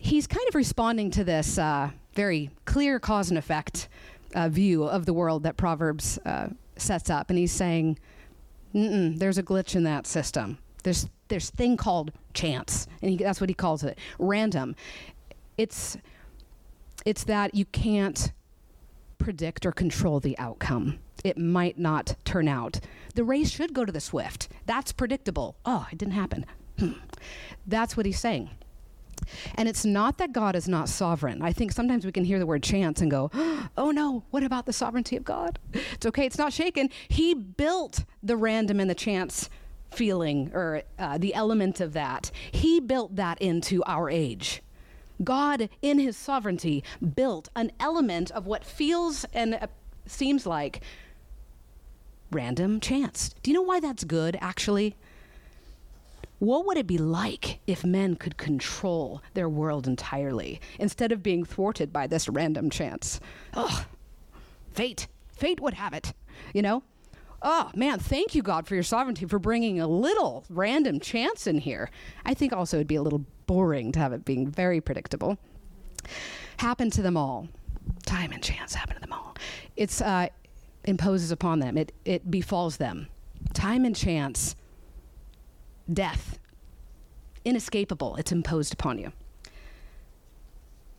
He's 0.00 0.26
kind 0.26 0.46
of 0.48 0.54
responding 0.54 1.10
to 1.12 1.24
this 1.24 1.56
uh, 1.56 1.90
very 2.14 2.50
clear 2.66 2.98
cause 2.98 3.30
and 3.30 3.38
effect 3.38 3.88
uh, 4.34 4.48
view 4.48 4.84
of 4.84 5.06
the 5.06 5.14
world 5.14 5.44
that 5.44 5.56
Proverbs 5.56 6.18
uh, 6.26 6.48
sets 6.76 7.08
up. 7.08 7.30
And 7.30 7.38
he's 7.38 7.52
saying, 7.52 7.98
there's 8.74 9.38
a 9.38 9.42
glitch 9.42 9.76
in 9.76 9.84
that 9.84 10.06
system. 10.06 10.58
There's 10.82 11.06
there's 11.28 11.48
thing 11.50 11.76
called 11.76 12.12
chance, 12.34 12.86
and 13.00 13.12
he, 13.12 13.16
that's 13.16 13.40
what 13.40 13.48
he 13.48 13.54
calls 13.54 13.82
it, 13.82 13.98
random. 14.18 14.76
It's 15.56 15.96
it's 17.06 17.24
that 17.24 17.54
you 17.54 17.64
can't 17.66 18.32
predict 19.24 19.64
or 19.64 19.72
control 19.72 20.20
the 20.20 20.38
outcome. 20.38 20.98
It 21.24 21.38
might 21.38 21.78
not 21.78 22.14
turn 22.26 22.46
out. 22.46 22.78
The 23.14 23.24
race 23.24 23.50
should 23.50 23.72
go 23.72 23.86
to 23.86 23.90
the 23.90 24.00
swift. 24.00 24.48
That's 24.66 24.92
predictable. 24.92 25.56
Oh, 25.64 25.86
it 25.90 25.96
didn't 25.96 26.12
happen. 26.12 26.44
Hmm. 26.78 26.92
That's 27.66 27.96
what 27.96 28.04
he's 28.04 28.20
saying. 28.20 28.50
And 29.54 29.66
it's 29.66 29.86
not 29.86 30.18
that 30.18 30.34
God 30.34 30.54
is 30.54 30.68
not 30.68 30.90
sovereign. 30.90 31.40
I 31.40 31.52
think 31.52 31.72
sometimes 31.72 32.04
we 32.04 32.12
can 32.12 32.24
hear 32.24 32.38
the 32.38 32.44
word 32.44 32.62
chance 32.62 33.00
and 33.00 33.10
go, 33.10 33.30
oh 33.78 33.90
no, 33.90 34.24
what 34.30 34.44
about 34.44 34.66
the 34.66 34.74
sovereignty 34.74 35.16
of 35.16 35.24
God? 35.24 35.58
It's 35.94 36.04
okay, 36.04 36.26
it's 36.26 36.36
not 36.36 36.52
shaken. 36.52 36.90
He 37.08 37.32
built 37.32 38.04
the 38.22 38.36
random 38.36 38.78
and 38.78 38.90
the 38.90 38.94
chance 38.94 39.48
feeling 39.90 40.50
or 40.52 40.82
uh, 40.98 41.16
the 41.16 41.32
element 41.34 41.80
of 41.80 41.94
that. 41.94 42.30
He 42.52 42.78
built 42.78 43.16
that 43.16 43.40
into 43.40 43.82
our 43.86 44.10
age. 44.10 44.60
God, 45.22 45.68
in 45.80 45.98
his 45.98 46.16
sovereignty, 46.16 46.82
built 47.14 47.48
an 47.54 47.70
element 47.78 48.30
of 48.32 48.46
what 48.46 48.64
feels 48.64 49.24
and 49.32 49.54
uh, 49.54 49.66
seems 50.06 50.46
like 50.46 50.80
random 52.30 52.80
chance. 52.80 53.34
Do 53.42 53.50
you 53.50 53.54
know 53.54 53.62
why 53.62 53.80
that's 53.80 54.04
good, 54.04 54.36
actually? 54.40 54.96
What 56.40 56.66
would 56.66 56.76
it 56.76 56.86
be 56.86 56.98
like 56.98 57.60
if 57.66 57.84
men 57.84 58.16
could 58.16 58.36
control 58.36 59.22
their 59.34 59.48
world 59.48 59.86
entirely 59.86 60.60
instead 60.78 61.12
of 61.12 61.22
being 61.22 61.44
thwarted 61.44 61.92
by 61.92 62.06
this 62.06 62.28
random 62.28 62.70
chance? 62.70 63.20
Oh, 63.54 63.86
fate. 64.72 65.06
Fate 65.36 65.60
would 65.60 65.74
have 65.74 65.94
it, 65.94 66.12
you 66.52 66.60
know? 66.60 66.82
Oh, 67.40 67.70
man, 67.74 67.98
thank 67.98 68.34
you, 68.34 68.42
God, 68.42 68.66
for 68.66 68.74
your 68.74 68.82
sovereignty, 68.82 69.26
for 69.26 69.38
bringing 69.38 69.78
a 69.78 69.86
little 69.86 70.44
random 70.48 70.98
chance 70.98 71.46
in 71.46 71.58
here. 71.58 71.90
I 72.24 72.34
think 72.34 72.52
also 72.52 72.78
it'd 72.78 72.86
be 72.86 72.94
a 72.94 73.02
little 73.02 73.24
boring 73.46 73.92
to 73.92 73.98
have 73.98 74.12
it 74.12 74.24
being 74.24 74.46
very 74.46 74.80
predictable. 74.80 75.38
Happen 76.58 76.90
to 76.90 77.02
them 77.02 77.16
all. 77.16 77.48
Time 78.06 78.32
and 78.32 78.42
chance 78.42 78.74
happen 78.74 78.94
to 78.94 79.00
them 79.00 79.12
all. 79.12 79.36
It's 79.76 80.00
uh, 80.00 80.28
imposes 80.84 81.30
upon 81.30 81.58
them. 81.60 81.76
It 81.76 81.92
it 82.04 82.30
befalls 82.30 82.76
them. 82.76 83.08
Time 83.52 83.84
and 83.84 83.94
chance 83.94 84.56
death. 85.92 86.38
Inescapable, 87.44 88.16
it's 88.16 88.32
imposed 88.32 88.72
upon 88.72 88.98
you. 88.98 89.12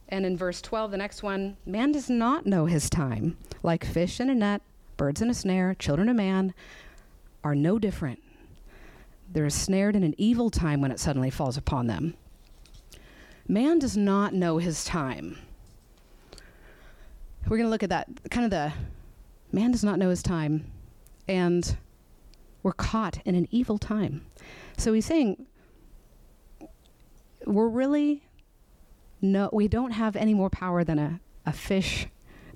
And 0.07 0.25
in 0.25 0.37
verse 0.37 0.61
12, 0.61 0.91
the 0.91 0.97
next 0.97 1.23
one 1.23 1.57
man 1.65 1.91
does 1.91 2.09
not 2.09 2.45
know 2.45 2.67
his 2.67 2.89
time. 2.89 3.37
Like 3.63 3.83
fish 3.83 4.19
in 4.19 4.29
a 4.29 4.35
net, 4.35 4.61
birds 4.97 5.21
in 5.21 5.29
a 5.29 5.33
snare, 5.33 5.73
children 5.73 6.09
of 6.09 6.15
man 6.15 6.53
are 7.43 7.55
no 7.55 7.79
different. 7.79 8.21
They're 9.31 9.49
snared 9.49 9.95
in 9.95 10.03
an 10.03 10.13
evil 10.17 10.51
time 10.51 10.81
when 10.81 10.91
it 10.91 10.99
suddenly 10.99 11.31
falls 11.31 11.57
upon 11.57 11.87
them. 11.87 12.15
Man 13.47 13.77
does 13.79 13.95
not 13.95 14.33
know 14.33 14.57
his 14.57 14.83
time. 14.83 15.37
We're 17.47 17.57
going 17.57 17.67
to 17.67 17.69
look 17.69 17.83
at 17.83 17.89
that 17.89 18.07
kind 18.31 18.43
of 18.43 18.51
the 18.51 18.73
man 19.51 19.71
does 19.71 19.83
not 19.83 19.99
know 19.99 20.09
his 20.09 20.23
time, 20.23 20.71
and 21.27 21.77
we're 22.63 22.73
caught 22.73 23.19
in 23.23 23.35
an 23.35 23.47
evil 23.51 23.77
time. 23.77 24.25
So 24.77 24.93
he's 24.93 25.05
saying 25.05 25.45
we're 27.45 27.67
really 27.67 28.23
no 29.21 29.49
we 29.53 29.67
don't 29.67 29.91
have 29.91 30.15
any 30.15 30.33
more 30.33 30.49
power 30.49 30.83
than 30.83 30.97
a, 30.97 31.19
a 31.45 31.53
fish 31.53 32.07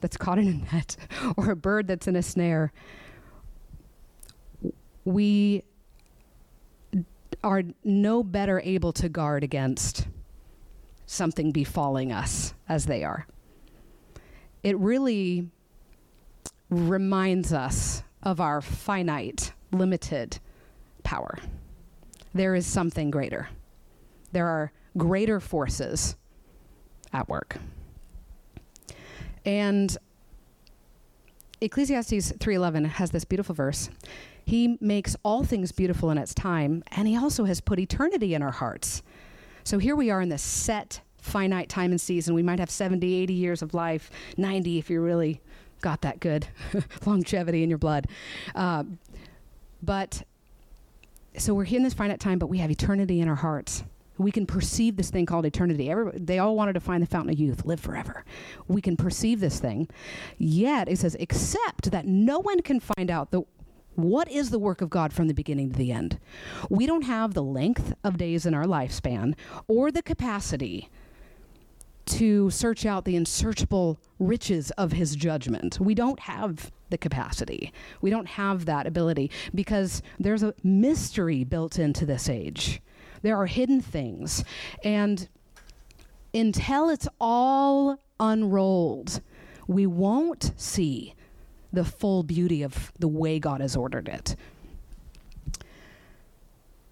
that's 0.01 0.17
caught 0.17 0.39
in 0.39 0.47
a 0.47 0.73
net 0.73 0.97
or 1.37 1.51
a 1.51 1.55
bird 1.55 1.87
that's 1.87 2.07
in 2.07 2.15
a 2.15 2.23
snare. 2.23 2.73
We 5.05 5.63
are 7.43 7.63
no 7.83 8.23
better 8.23 8.59
able 8.65 8.91
to 8.93 9.07
guard 9.07 9.43
against 9.43 10.07
something 11.09 11.51
befalling 11.51 12.11
us 12.11 12.53
as 12.67 12.85
they 12.85 13.03
are. 13.03 13.25
It 14.63 14.77
really 14.77 15.49
reminds 16.69 17.51
us 17.53 18.03
of 18.21 18.39
our 18.39 18.61
finite, 18.61 19.53
limited 19.71 20.39
power 21.03 21.39
there 22.33 22.55
is 22.55 22.65
something 22.65 23.11
greater. 23.11 23.49
There 24.31 24.47
are 24.47 24.71
greater 24.97 25.39
forces 25.39 26.15
at 27.11 27.27
work. 27.27 27.57
And 29.45 29.95
Ecclesiastes 31.61 32.33
3:11 32.39 32.85
has 32.85 33.11
this 33.11 33.25
beautiful 33.25 33.55
verse. 33.55 33.89
He 34.45 34.77
makes 34.79 35.15
all 35.23 35.43
things 35.43 35.71
beautiful 35.71 36.09
in 36.11 36.17
its 36.17 36.33
time, 36.33 36.83
and 36.91 37.07
he 37.07 37.17
also 37.17 37.45
has 37.45 37.61
put 37.61 37.79
eternity 37.79 38.33
in 38.33 38.41
our 38.41 38.51
hearts. 38.51 39.03
So 39.69 39.77
here 39.77 39.95
we 39.95 40.09
are 40.09 40.19
in 40.19 40.29
this 40.29 40.41
set 40.41 41.01
finite 41.19 41.69
time 41.69 41.91
and 41.91 42.01
season. 42.01 42.33
We 42.33 42.41
might 42.41 42.57
have 42.57 42.71
70, 42.71 43.13
80 43.13 43.33
years 43.35 43.61
of 43.61 43.75
life, 43.75 44.09
90 44.35 44.79
if 44.79 44.89
you 44.89 44.99
really 44.99 45.41
got 45.81 46.01
that 46.01 46.19
good 46.19 46.47
longevity 47.05 47.61
in 47.61 47.69
your 47.69 47.77
blood. 47.77 48.07
Uh, 48.55 48.85
but 49.83 50.23
so 51.37 51.53
we're 51.53 51.65
here 51.65 51.77
in 51.77 51.83
this 51.83 51.93
finite 51.93 52.19
time, 52.19 52.39
but 52.39 52.47
we 52.47 52.57
have 52.57 52.71
eternity 52.71 53.21
in 53.21 53.27
our 53.27 53.35
hearts. 53.35 53.83
We 54.17 54.31
can 54.31 54.47
perceive 54.47 54.97
this 54.97 55.11
thing 55.11 55.27
called 55.27 55.45
eternity. 55.45 55.87
Everybody, 55.91 56.17
they 56.17 56.39
all 56.39 56.55
wanted 56.55 56.73
to 56.73 56.79
find 56.79 57.03
the 57.03 57.07
fountain 57.07 57.31
of 57.31 57.39
youth, 57.39 57.63
live 57.63 57.79
forever. 57.79 58.25
We 58.67 58.81
can 58.81 58.97
perceive 58.97 59.39
this 59.39 59.59
thing. 59.59 59.87
Yet, 60.39 60.89
it 60.89 60.97
says, 60.97 61.15
except 61.19 61.91
that 61.91 62.07
no 62.07 62.39
one 62.39 62.63
can 62.63 62.79
find 62.79 63.11
out 63.11 63.29
the 63.29 63.43
what 63.95 64.29
is 64.31 64.49
the 64.49 64.59
work 64.59 64.81
of 64.81 64.89
God 64.89 65.11
from 65.13 65.27
the 65.27 65.33
beginning 65.33 65.71
to 65.71 65.77
the 65.77 65.91
end? 65.91 66.19
We 66.69 66.85
don't 66.85 67.03
have 67.03 67.33
the 67.33 67.43
length 67.43 67.93
of 68.03 68.17
days 68.17 68.45
in 68.45 68.53
our 68.53 68.65
lifespan 68.65 69.35
or 69.67 69.91
the 69.91 70.01
capacity 70.01 70.89
to 72.05 72.49
search 72.49 72.85
out 72.85 73.05
the 73.05 73.15
unsearchable 73.15 73.99
riches 74.17 74.71
of 74.71 74.93
his 74.93 75.15
judgment. 75.15 75.79
We 75.79 75.93
don't 75.93 76.19
have 76.21 76.71
the 76.89 76.97
capacity. 76.97 77.71
We 78.01 78.09
don't 78.09 78.27
have 78.27 78.65
that 78.65 78.87
ability 78.87 79.29
because 79.53 80.01
there's 80.19 80.41
a 80.41 80.55
mystery 80.63 81.43
built 81.43 81.77
into 81.77 82.05
this 82.05 82.27
age. 82.27 82.81
There 83.21 83.37
are 83.37 83.45
hidden 83.45 83.79
things. 83.79 84.43
And 84.83 85.27
until 86.33 86.89
it's 86.89 87.07
all 87.19 87.99
unrolled, 88.19 89.21
we 89.67 89.85
won't 89.85 90.51
see 90.57 91.13
the 91.71 91.85
full 91.85 92.23
beauty 92.23 92.63
of 92.63 92.91
the 92.99 93.07
way 93.07 93.39
God 93.39 93.61
has 93.61 93.75
ordered 93.75 94.07
it. 94.07 94.35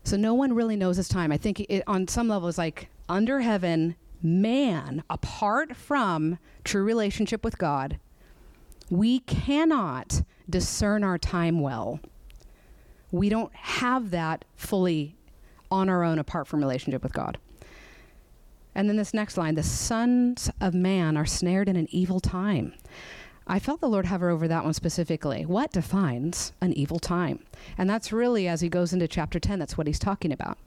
So 0.04 0.16
no 0.16 0.34
one 0.34 0.54
really 0.54 0.76
knows 0.76 0.98
his 0.98 1.10
time. 1.10 1.32
I 1.32 1.38
think 1.38 1.60
it, 1.62 1.84
on 1.86 2.08
some 2.08 2.28
level 2.28 2.48
it's 2.48 2.58
like 2.58 2.90
under 3.10 3.42
heaven 3.42 3.96
man, 4.22 5.04
apart 5.10 5.76
from 5.76 6.40
true 6.64 6.84
relationship 6.84 7.44
with 7.44 7.58
God, 7.58 8.00
we 8.90 9.20
cannot 9.20 10.24
discern 10.50 11.04
our 11.04 11.18
time 11.18 11.60
well. 11.60 12.00
We 13.12 13.30
don't 13.30 13.54
have 13.54 14.12
that 14.12 14.46
fully 14.56 15.16
on 15.70 15.90
our 15.90 16.04
own 16.04 16.20
apart 16.20 16.48
from 16.48 16.60
relationship 16.60 17.04
with 17.04 17.14
God. 17.14 17.38
And 18.74 18.88
then 18.88 18.96
this 18.96 19.14
next 19.14 19.38
line 19.38 19.56
the 19.56 19.64
sons 19.64 20.50
of 20.62 20.74
man 20.74 21.18
are 21.18 21.26
snared 21.26 21.68
in 21.68 21.76
an 21.76 21.88
evil 21.90 22.20
time. 22.20 22.74
I 23.48 23.60
felt 23.60 23.80
the 23.80 23.88
Lord 23.88 24.08
hover 24.08 24.30
over 24.30 24.48
that 24.48 24.66
one 24.66 24.74
specifically. 24.74 25.46
What 25.46 25.72
defines 25.72 26.52
an 26.62 26.74
evil 26.74 27.00
time? 27.00 27.44
And 27.78 27.90
that's 27.90 28.12
really, 28.12 28.48
as 28.48 28.60
he 28.60 28.68
goes 28.68 28.92
into 28.92 29.08
chapter 29.08 29.40
10, 29.40 29.58
that's 29.58 29.78
what 29.78 29.88
he's 29.88 30.00
talking 30.00 30.34
about. 30.34 30.58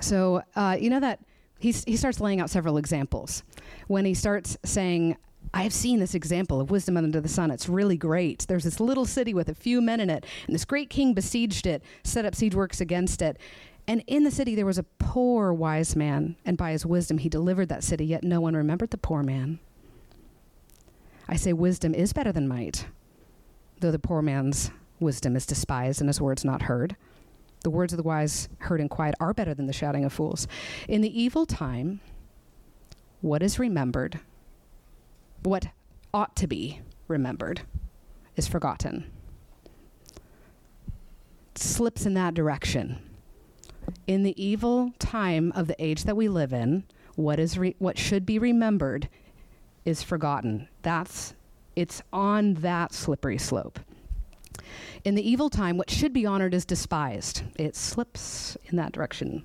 So, 0.00 0.42
uh, 0.54 0.76
you 0.78 0.88
know 0.88 1.00
that 1.00 1.20
he's, 1.58 1.82
he 1.84 1.96
starts 1.96 2.20
laying 2.20 2.40
out 2.40 2.48
several 2.48 2.76
examples. 2.76 3.42
When 3.88 4.04
he 4.04 4.14
starts 4.14 4.56
saying, 4.64 5.16
I've 5.52 5.72
seen 5.72 5.98
this 5.98 6.14
example 6.14 6.60
of 6.60 6.70
wisdom 6.70 6.96
under 6.96 7.20
the 7.20 7.28
sun. 7.28 7.50
It's 7.50 7.68
really 7.68 7.96
great. 7.96 8.46
There's 8.46 8.64
this 8.64 8.78
little 8.78 9.06
city 9.06 9.32
with 9.34 9.48
a 9.48 9.54
few 9.54 9.80
men 9.80 10.00
in 10.00 10.10
it, 10.10 10.26
and 10.46 10.54
this 10.54 10.64
great 10.64 10.90
king 10.90 11.14
besieged 11.14 11.66
it, 11.66 11.82
set 12.04 12.24
up 12.24 12.34
siege 12.34 12.54
works 12.54 12.80
against 12.80 13.22
it. 13.22 13.38
And 13.88 14.02
in 14.06 14.24
the 14.24 14.30
city 14.30 14.54
there 14.54 14.66
was 14.66 14.78
a 14.78 14.82
poor 14.98 15.52
wise 15.52 15.96
man, 15.96 16.36
and 16.44 16.56
by 16.56 16.72
his 16.72 16.84
wisdom 16.84 17.18
he 17.18 17.28
delivered 17.28 17.68
that 17.68 17.84
city, 17.84 18.04
yet 18.04 18.22
no 18.22 18.40
one 18.40 18.54
remembered 18.54 18.90
the 18.90 18.98
poor 18.98 19.22
man. 19.22 19.60
I 21.28 21.36
say 21.36 21.52
wisdom 21.52 21.94
is 21.94 22.12
better 22.12 22.32
than 22.32 22.48
might, 22.48 22.86
though 23.80 23.90
the 23.90 23.98
poor 23.98 24.22
man's 24.22 24.70
wisdom 25.00 25.36
is 25.36 25.46
despised 25.46 26.00
and 26.00 26.08
his 26.08 26.20
words 26.20 26.44
not 26.44 26.62
heard. 26.62 26.96
The 27.62 27.70
words 27.70 27.92
of 27.92 27.96
the 27.96 28.04
wise 28.04 28.48
heard 28.58 28.80
in 28.80 28.88
quiet 28.88 29.14
are 29.18 29.34
better 29.34 29.52
than 29.52 29.66
the 29.66 29.72
shouting 29.72 30.04
of 30.04 30.12
fools. 30.12 30.46
In 30.88 31.00
the 31.00 31.20
evil 31.20 31.46
time, 31.46 32.00
what 33.20 33.42
is 33.42 33.58
remembered, 33.58 34.20
what 35.42 35.68
ought 36.14 36.36
to 36.36 36.46
be 36.46 36.80
remembered, 37.08 37.62
is 38.36 38.46
forgotten. 38.46 39.10
It 41.54 41.58
slips 41.58 42.06
in 42.06 42.14
that 42.14 42.34
direction. 42.34 42.98
In 44.06 44.22
the 44.22 44.40
evil 44.42 44.92
time 44.98 45.52
of 45.56 45.66
the 45.66 45.82
age 45.82 46.04
that 46.04 46.16
we 46.16 46.28
live 46.28 46.52
in, 46.52 46.84
what 47.16 47.40
is 47.40 47.58
re- 47.58 47.74
what 47.78 47.98
should 47.98 48.26
be 48.26 48.38
remembered 48.38 49.08
is 49.84 50.02
forgotten. 50.02 50.68
That's 50.86 51.34
it's 51.74 52.00
on 52.12 52.54
that 52.54 52.94
slippery 52.94 53.38
slope. 53.38 53.80
In 55.02 55.16
the 55.16 55.28
evil 55.28 55.50
time, 55.50 55.78
what 55.78 55.90
should 55.90 56.12
be 56.12 56.24
honored 56.24 56.54
is 56.54 56.64
despised. 56.64 57.42
It 57.56 57.74
slips 57.74 58.56
in 58.66 58.76
that 58.76 58.92
direction. 58.92 59.44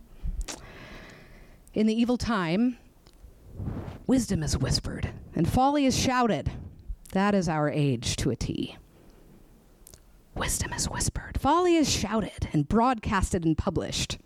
In 1.73 1.87
the 1.87 1.99
evil 1.99 2.15
time, 2.15 2.77
wisdom 4.05 4.43
is 4.43 4.55
whispered 4.55 5.09
and 5.33 5.51
folly 5.51 5.87
is 5.87 5.97
shouted. 5.97 6.51
That 7.13 7.33
is 7.33 7.49
our 7.49 7.71
age 7.71 8.17
to 8.17 8.29
a 8.29 8.35
T. 8.35 8.77
Wisdom 10.35 10.73
is 10.73 10.87
whispered, 10.87 11.41
folly 11.41 11.75
is 11.75 11.89
shouted 11.89 12.49
and 12.53 12.69
broadcasted 12.69 13.45
and 13.45 13.57
published. 13.57 14.19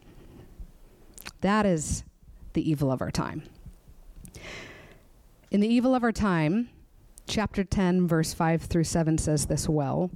That 1.39 1.65
is 1.65 2.03
the 2.51 2.69
evil 2.69 2.91
of 2.91 3.01
our 3.01 3.09
time. 3.09 3.43
In 5.49 5.61
the 5.61 5.69
evil 5.69 5.95
of 5.95 6.03
our 6.03 6.11
time, 6.11 6.67
chapter 7.27 7.63
10, 7.63 8.07
verse 8.07 8.33
5 8.33 8.63
through 8.63 8.83
7 8.83 9.17
says 9.17 9.45
this 9.45 9.67
well. 9.67 10.11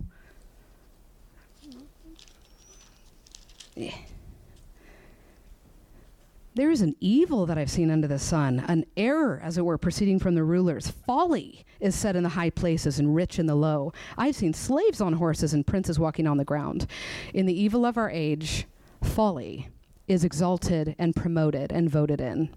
There 6.56 6.72
is 6.72 6.82
an 6.82 6.96
evil 7.00 7.46
that 7.46 7.58
I've 7.58 7.70
seen 7.70 7.90
under 7.90 8.08
the 8.08 8.20
sun, 8.20 8.66
an 8.68 8.86
error, 8.98 9.40
as 9.42 9.58
it 9.58 9.64
were, 9.64 9.78
proceeding 9.78 10.20
from 10.20 10.36
the 10.36 10.44
rulers. 10.44 10.90
Folly 10.90 11.64
is 11.80 11.96
set 11.96 12.18
in 12.18 12.24
the 12.24 12.30
high 12.30 12.50
places 12.50 13.00
and 13.00 13.16
rich 13.16 13.40
in 13.40 13.46
the 13.46 13.56
low. 13.56 13.94
I've 14.18 14.36
seen 14.36 14.54
slaves 14.54 15.00
on 15.00 15.14
horses 15.14 15.54
and 15.54 15.66
princes 15.66 15.98
walking 15.98 16.28
on 16.28 16.38
the 16.38 16.44
ground. 16.44 16.88
In 17.34 17.46
the 17.46 17.58
evil 17.58 17.86
of 17.86 17.98
our 17.98 18.10
age, 18.10 18.66
folly 19.02 19.70
is 20.08 20.26
exalted 20.26 20.96
and 21.00 21.16
promoted 21.16 21.72
and 21.72 21.90
voted 21.90 22.20
in 22.20 22.50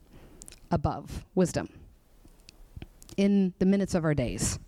above 0.71 1.25
wisdom 1.35 1.69
in 3.17 3.53
the 3.59 3.67
minutes 3.67 3.95
of 3.95 4.05
our 4.05 4.15
days, 4.15 4.59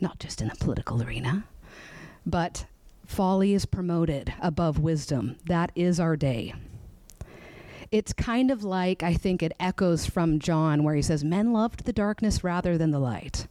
not 0.00 0.18
just 0.18 0.40
in 0.40 0.48
the 0.48 0.56
political 0.56 1.02
arena, 1.02 1.44
but 2.24 2.66
folly 3.06 3.54
is 3.54 3.64
promoted 3.66 4.32
above 4.40 4.78
wisdom. 4.78 5.36
That 5.46 5.72
is 5.74 6.00
our 6.00 6.16
day. 6.16 6.54
It's 7.90 8.12
kind 8.12 8.50
of 8.50 8.64
like, 8.64 9.02
I 9.02 9.14
think 9.14 9.42
it 9.42 9.52
echoes 9.60 10.06
from 10.06 10.38
John, 10.38 10.82
where 10.82 10.94
he 10.94 11.02
says, 11.02 11.22
Men 11.22 11.52
loved 11.52 11.84
the 11.84 11.92
darkness 11.92 12.42
rather 12.42 12.78
than 12.78 12.90
the 12.90 12.98
light. 12.98 13.46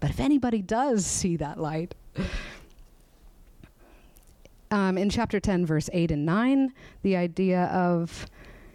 But 0.00 0.10
if 0.10 0.18
anybody 0.18 0.62
does 0.62 1.04
see 1.04 1.36
that 1.36 1.60
light, 1.60 1.94
um, 4.70 4.96
in 4.96 5.10
chapter 5.10 5.38
10, 5.38 5.66
verse 5.66 5.90
8 5.92 6.10
and 6.10 6.24
9, 6.24 6.72
the 7.02 7.16
idea 7.16 7.64
of 7.64 8.26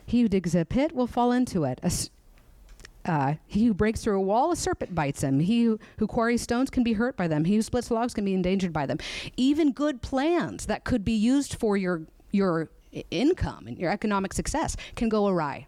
he 0.06 0.22
who 0.22 0.30
digs 0.30 0.54
a 0.54 0.64
pit 0.64 0.94
will 0.94 1.08
fall 1.08 1.32
into 1.32 1.64
it. 1.64 1.80
Uh, 3.08 3.36
he 3.48 3.66
who 3.66 3.74
breaks 3.74 4.04
through 4.04 4.18
a 4.18 4.22
wall, 4.22 4.52
a 4.52 4.56
serpent 4.56 4.94
bites 4.94 5.24
him. 5.24 5.40
He 5.40 5.64
who, 5.64 5.80
who 5.98 6.08
quarries 6.08 6.42
stones 6.42 6.70
can 6.70 6.84
be 6.84 6.94
hurt 6.94 7.16
by 7.16 7.28
them. 7.28 7.46
He 7.46 7.56
who 7.56 7.62
splits 7.62 7.90
logs 7.90 8.14
can 8.14 8.26
be 8.26 8.34
endangered 8.34 8.74
by 8.74 8.86
them. 8.86 8.98
Even 9.38 9.72
good 9.72 10.02
plans 10.02 10.66
that 10.66 10.84
could 10.84 11.06
be 11.06 11.14
used 11.14 11.56
for 11.56 11.78
your 11.78 12.02
your 12.32 12.70
income 13.12 13.68
and 13.68 13.78
your 13.78 13.92
economic 13.92 14.34
success 14.34 14.76
can 14.96 15.08
go 15.08 15.28
awry. 15.28 15.68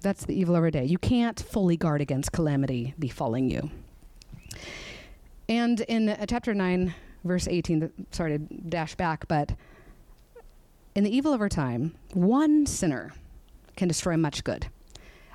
That's 0.00 0.26
the 0.26 0.34
evil 0.34 0.56
of 0.56 0.62
our 0.62 0.70
day. 0.70 0.84
You 0.84 0.98
can't 0.98 1.40
fully 1.40 1.76
guard 1.76 2.00
against 2.00 2.32
calamity 2.32 2.94
befalling 2.98 3.50
you. 3.50 3.70
And 5.48 5.80
in 5.80 6.08
uh, 6.08 6.26
chapter 6.26 6.54
9, 6.54 6.94
verse 7.24 7.48
18, 7.48 7.90
sorry 8.10 8.38
to 8.38 8.38
dash 8.38 8.94
back, 8.94 9.26
but 9.28 9.54
in 10.94 11.04
the 11.04 11.14
evil 11.14 11.32
of 11.32 11.40
our 11.40 11.48
time, 11.48 11.94
one 12.12 12.66
sinner 12.66 13.12
can 13.76 13.88
destroy 13.88 14.16
much 14.16 14.44
good. 14.44 14.68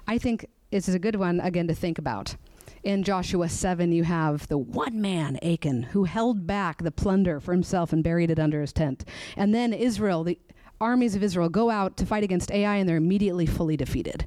I 0.10 0.18
think 0.18 0.48
this 0.72 0.90
is 0.90 0.96
a 0.96 1.00
good 1.00 1.18
one, 1.18 1.40
again, 1.40 1.68
to 1.68 1.76
think 1.76 2.00
about. 2.00 2.36
In 2.82 3.04
Joshua 3.04 3.48
7, 3.48 3.92
you 3.92 4.04
have 4.06 4.48
the 4.48 4.58
one 4.58 5.00
man, 5.00 5.38
Achan, 5.44 5.84
who 5.84 6.06
held 6.06 6.48
back 6.48 6.82
the 6.82 6.90
plunder 6.90 7.40
for 7.40 7.52
himself 7.52 7.94
and 7.94 8.04
buried 8.04 8.32
it 8.32 8.40
under 8.40 8.60
his 8.60 8.74
tent. 8.74 9.06
And 9.38 9.54
then 9.54 9.72
Israel, 9.72 10.24
the 10.24 10.40
armies 10.82 11.16
of 11.16 11.22
Israel, 11.22 11.48
go 11.48 11.70
out 11.70 11.96
to 11.98 12.08
fight 12.08 12.24
against 12.24 12.50
Ai 12.50 12.78
and 12.78 12.90
they're 12.90 12.98
immediately 12.98 13.46
fully 13.46 13.78
defeated. 13.78 14.26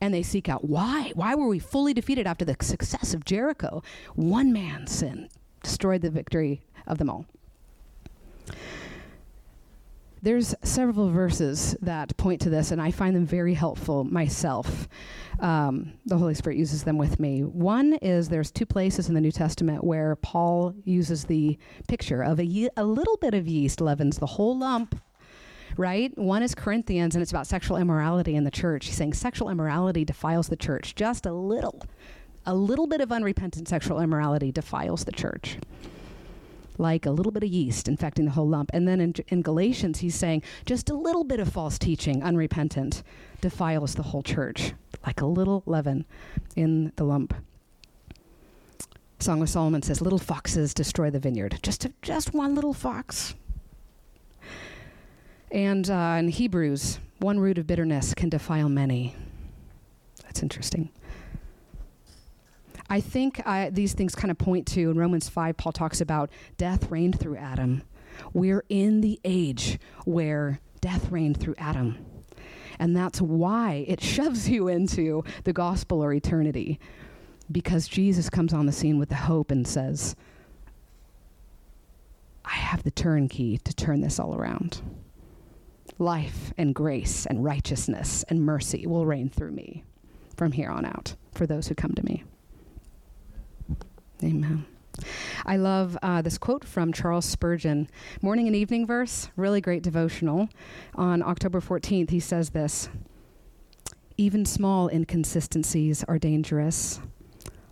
And 0.00 0.14
they 0.14 0.22
seek 0.22 0.48
out 0.48 0.64
why? 0.64 1.10
Why 1.16 1.34
were 1.34 1.48
we 1.48 1.58
fully 1.58 1.92
defeated 1.92 2.28
after 2.28 2.44
the 2.44 2.54
success 2.60 3.12
of 3.12 3.24
Jericho? 3.24 3.82
One 4.14 4.52
man's 4.52 4.92
sin 4.92 5.28
destroyed 5.64 6.02
the 6.02 6.10
victory 6.10 6.62
of 6.86 6.98
them 6.98 7.10
all 7.10 7.26
there's 10.22 10.54
several 10.62 11.10
verses 11.10 11.76
that 11.80 12.16
point 12.16 12.40
to 12.42 12.50
this, 12.50 12.70
and 12.70 12.80
I 12.80 12.90
find 12.90 13.14
them 13.14 13.26
very 13.26 13.54
helpful 13.54 14.04
myself. 14.04 14.88
Um, 15.40 15.92
the 16.06 16.18
Holy 16.18 16.34
Spirit 16.34 16.58
uses 16.58 16.84
them 16.84 16.98
with 16.98 17.20
me. 17.20 17.42
One 17.42 17.94
is 17.94 18.28
there's 18.28 18.50
two 18.50 18.66
places 18.66 19.08
in 19.08 19.14
the 19.14 19.20
New 19.20 19.30
Testament 19.30 19.84
where 19.84 20.16
Paul 20.16 20.74
uses 20.84 21.24
the 21.24 21.58
picture 21.86 22.22
of 22.22 22.38
a, 22.38 22.44
ye- 22.44 22.70
a 22.76 22.84
little 22.84 23.16
bit 23.18 23.34
of 23.34 23.46
yeast 23.46 23.80
leavens 23.80 24.18
the 24.18 24.26
whole 24.26 24.58
lump. 24.58 25.00
Right? 25.76 26.16
One 26.18 26.42
is 26.42 26.56
Corinthians, 26.56 27.14
and 27.14 27.22
it's 27.22 27.30
about 27.30 27.46
sexual 27.46 27.76
immorality 27.76 28.34
in 28.34 28.42
the 28.42 28.50
church. 28.50 28.86
He's 28.86 28.96
saying 28.96 29.12
sexual 29.12 29.48
immorality 29.48 30.04
defiles 30.04 30.48
the 30.48 30.56
church. 30.56 30.96
Just 30.96 31.24
a 31.24 31.32
little, 31.32 31.82
a 32.46 32.54
little 32.54 32.88
bit 32.88 33.00
of 33.00 33.12
unrepentant 33.12 33.68
sexual 33.68 34.00
immorality 34.00 34.50
defiles 34.50 35.04
the 35.04 35.12
church 35.12 35.58
like 36.78 37.06
a 37.06 37.10
little 37.10 37.32
bit 37.32 37.42
of 37.42 37.48
yeast 37.48 37.88
infecting 37.88 38.24
the 38.24 38.30
whole 38.30 38.48
lump. 38.48 38.70
And 38.72 38.86
then 38.86 39.00
in, 39.00 39.14
in 39.28 39.42
Galatians, 39.42 39.98
he's 39.98 40.14
saying 40.14 40.42
just 40.64 40.88
a 40.90 40.94
little 40.94 41.24
bit 41.24 41.40
of 41.40 41.52
false 41.52 41.78
teaching, 41.78 42.22
unrepentant, 42.22 43.02
defiles 43.40 43.94
the 43.94 44.04
whole 44.04 44.22
church, 44.22 44.72
like 45.06 45.20
a 45.20 45.26
little 45.26 45.62
leaven 45.66 46.06
in 46.56 46.92
the 46.96 47.04
lump. 47.04 47.34
Song 49.20 49.42
of 49.42 49.50
Solomon 49.50 49.82
says, 49.82 50.00
"Little 50.00 50.18
foxes 50.18 50.72
destroy 50.72 51.10
the 51.10 51.18
vineyard." 51.18 51.58
Just 51.62 51.84
a, 51.84 51.92
just 52.02 52.32
one 52.32 52.54
little 52.54 52.72
fox. 52.72 53.34
And 55.50 55.90
uh, 55.90 56.16
in 56.18 56.28
Hebrews, 56.28 57.00
one 57.18 57.40
root 57.40 57.58
of 57.58 57.66
bitterness 57.66 58.14
can 58.14 58.28
defile 58.28 58.68
many. 58.68 59.16
That's 60.22 60.42
interesting. 60.42 60.90
I 62.90 63.00
think 63.00 63.46
I, 63.46 63.70
these 63.70 63.92
things 63.92 64.14
kind 64.14 64.30
of 64.30 64.38
point 64.38 64.66
to, 64.68 64.90
in 64.90 64.98
Romans 64.98 65.28
5, 65.28 65.56
Paul 65.56 65.72
talks 65.72 66.00
about 66.00 66.30
death 66.56 66.90
reigned 66.90 67.20
through 67.20 67.36
Adam. 67.36 67.82
We're 68.32 68.64
in 68.68 69.02
the 69.02 69.20
age 69.24 69.78
where 70.04 70.60
death 70.80 71.10
reigned 71.10 71.38
through 71.38 71.56
Adam. 71.58 71.98
And 72.78 72.96
that's 72.96 73.20
why 73.20 73.84
it 73.86 74.00
shoves 74.02 74.48
you 74.48 74.68
into 74.68 75.24
the 75.44 75.52
gospel 75.52 76.02
or 76.02 76.12
eternity. 76.12 76.78
Because 77.50 77.88
Jesus 77.88 78.30
comes 78.30 78.52
on 78.52 78.66
the 78.66 78.72
scene 78.72 78.98
with 78.98 79.08
the 79.08 79.16
hope 79.16 79.50
and 79.50 79.66
says, 79.66 80.16
I 82.44 82.52
have 82.52 82.82
the 82.82 82.90
turnkey 82.90 83.58
to 83.58 83.74
turn 83.74 84.00
this 84.00 84.18
all 84.18 84.34
around. 84.34 84.80
Life 85.98 86.52
and 86.56 86.74
grace 86.74 87.26
and 87.26 87.44
righteousness 87.44 88.24
and 88.28 88.40
mercy 88.40 88.86
will 88.86 89.04
reign 89.04 89.28
through 89.28 89.50
me 89.50 89.84
from 90.36 90.52
here 90.52 90.70
on 90.70 90.84
out 90.84 91.14
for 91.32 91.46
those 91.46 91.68
who 91.68 91.74
come 91.74 91.92
to 91.94 92.04
me. 92.04 92.24
Amen. 94.22 94.66
I 95.46 95.56
love 95.56 95.96
uh, 96.02 96.22
this 96.22 96.38
quote 96.38 96.64
from 96.64 96.92
Charles 96.92 97.24
Spurgeon, 97.24 97.88
morning 98.20 98.46
and 98.48 98.56
evening 98.56 98.86
verse, 98.86 99.28
really 99.36 99.60
great 99.60 99.82
devotional. 99.82 100.48
On 100.96 101.22
October 101.22 101.60
14th, 101.60 102.10
he 102.10 102.20
says 102.20 102.50
this 102.50 102.88
Even 104.16 104.44
small 104.44 104.88
inconsistencies 104.88 106.04
are 106.04 106.18
dangerous. 106.18 107.00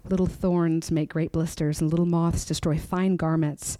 Little 0.09 0.27
thorns 0.27 0.93
make 0.93 1.13
great 1.13 1.33
blisters, 1.33 1.81
and 1.81 1.91
little 1.91 2.07
moths 2.07 2.45
destroy 2.45 2.79
fine 2.79 3.17
garments. 3.17 3.77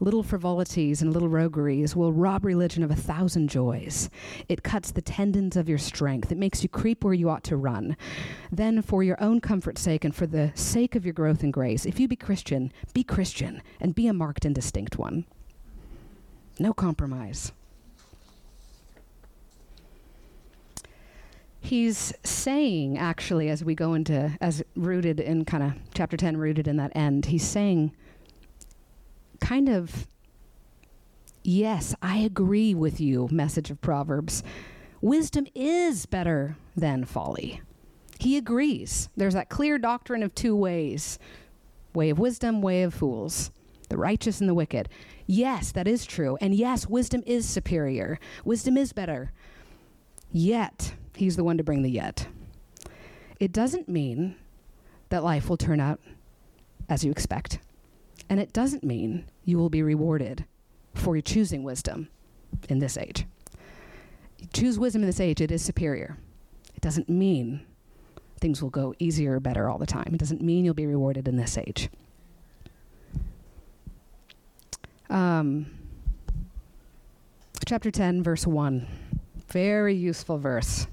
Little 0.00 0.22
frivolities 0.22 1.02
and 1.02 1.12
little 1.12 1.28
rogueries 1.28 1.94
will 1.94 2.12
rob 2.12 2.44
religion 2.44 2.82
of 2.82 2.90
a 2.90 2.96
thousand 2.96 3.48
joys. 3.48 4.10
It 4.48 4.62
cuts 4.62 4.90
the 4.90 5.02
tendons 5.02 5.56
of 5.56 5.68
your 5.68 5.78
strength. 5.78 6.32
It 6.32 6.38
makes 6.38 6.62
you 6.62 6.68
creep 6.68 7.04
where 7.04 7.14
you 7.14 7.30
ought 7.30 7.44
to 7.44 7.56
run. 7.56 7.96
Then, 8.50 8.82
for 8.82 9.02
your 9.02 9.22
own 9.22 9.40
comfort's 9.40 9.80
sake 9.80 10.04
and 10.04 10.14
for 10.14 10.26
the 10.26 10.50
sake 10.54 10.96
of 10.96 11.04
your 11.04 11.14
growth 11.14 11.44
in 11.44 11.52
grace, 11.52 11.86
if 11.86 12.00
you 12.00 12.08
be 12.08 12.16
Christian, 12.16 12.72
be 12.92 13.04
Christian 13.04 13.62
and 13.80 13.94
be 13.94 14.08
a 14.08 14.12
marked 14.12 14.44
and 14.44 14.54
distinct 14.54 14.98
one. 14.98 15.26
No 16.58 16.72
compromise. 16.72 17.52
He's 21.60 22.12
saying, 22.22 22.98
actually, 22.98 23.48
as 23.48 23.64
we 23.64 23.74
go 23.74 23.94
into, 23.94 24.36
as 24.40 24.62
rooted 24.76 25.18
in 25.18 25.44
kind 25.46 25.62
of 25.62 25.72
chapter 25.94 26.16
10, 26.16 26.36
rooted 26.36 26.68
in 26.68 26.76
that 26.76 26.92
end, 26.94 27.26
he's 27.26 27.46
saying, 27.46 27.92
kind 29.44 29.68
of, 29.68 30.06
yes, 31.42 31.94
I 32.00 32.16
agree 32.18 32.74
with 32.74 32.98
you, 32.98 33.28
message 33.30 33.70
of 33.70 33.78
Proverbs. 33.82 34.42
Wisdom 35.02 35.46
is 35.54 36.06
better 36.06 36.56
than 36.74 37.04
folly. 37.04 37.60
He 38.18 38.38
agrees. 38.38 39.10
There's 39.18 39.34
that 39.34 39.50
clear 39.50 39.76
doctrine 39.76 40.22
of 40.22 40.34
two 40.34 40.56
ways 40.56 41.18
way 41.92 42.08
of 42.10 42.18
wisdom, 42.18 42.62
way 42.62 42.82
of 42.82 42.94
fools, 42.94 43.50
the 43.90 43.98
righteous 43.98 44.40
and 44.40 44.48
the 44.48 44.54
wicked. 44.54 44.88
Yes, 45.26 45.70
that 45.72 45.86
is 45.86 46.06
true. 46.06 46.36
And 46.40 46.54
yes, 46.54 46.88
wisdom 46.88 47.22
is 47.26 47.46
superior, 47.46 48.18
wisdom 48.44 48.78
is 48.78 48.94
better. 48.94 49.30
Yet, 50.32 50.94
he's 51.14 51.36
the 51.36 51.44
one 51.44 51.58
to 51.58 51.62
bring 51.62 51.82
the 51.82 51.90
yet. 51.90 52.26
It 53.38 53.52
doesn't 53.52 53.90
mean 53.90 54.36
that 55.10 55.22
life 55.22 55.50
will 55.50 55.58
turn 55.58 55.80
out 55.80 56.00
as 56.88 57.04
you 57.04 57.10
expect. 57.10 57.58
And 58.28 58.40
it 58.40 58.52
doesn't 58.54 58.82
mean 58.82 59.26
you 59.44 59.58
will 59.58 59.70
be 59.70 59.82
rewarded 59.82 60.44
for 60.94 61.16
your 61.16 61.22
choosing 61.22 61.62
wisdom 61.62 62.08
in 62.68 62.78
this 62.78 62.96
age. 62.96 63.26
You 64.38 64.48
choose 64.52 64.78
wisdom 64.78 65.02
in 65.02 65.06
this 65.06 65.20
age, 65.20 65.40
it 65.40 65.50
is 65.50 65.62
superior. 65.62 66.16
It 66.74 66.80
doesn't 66.80 67.08
mean 67.08 67.64
things 68.40 68.62
will 68.62 68.70
go 68.70 68.94
easier 68.98 69.36
or 69.36 69.40
better 69.40 69.68
all 69.68 69.78
the 69.78 69.86
time. 69.86 70.10
It 70.12 70.18
doesn't 70.18 70.42
mean 70.42 70.64
you'll 70.64 70.74
be 70.74 70.86
rewarded 70.86 71.28
in 71.28 71.36
this 71.36 71.56
age. 71.56 71.88
Um, 75.08 75.66
chapter 77.64 77.90
10, 77.90 78.22
verse 78.22 78.46
1. 78.46 78.86
Very 79.48 79.94
useful 79.94 80.38
verse. 80.38 80.86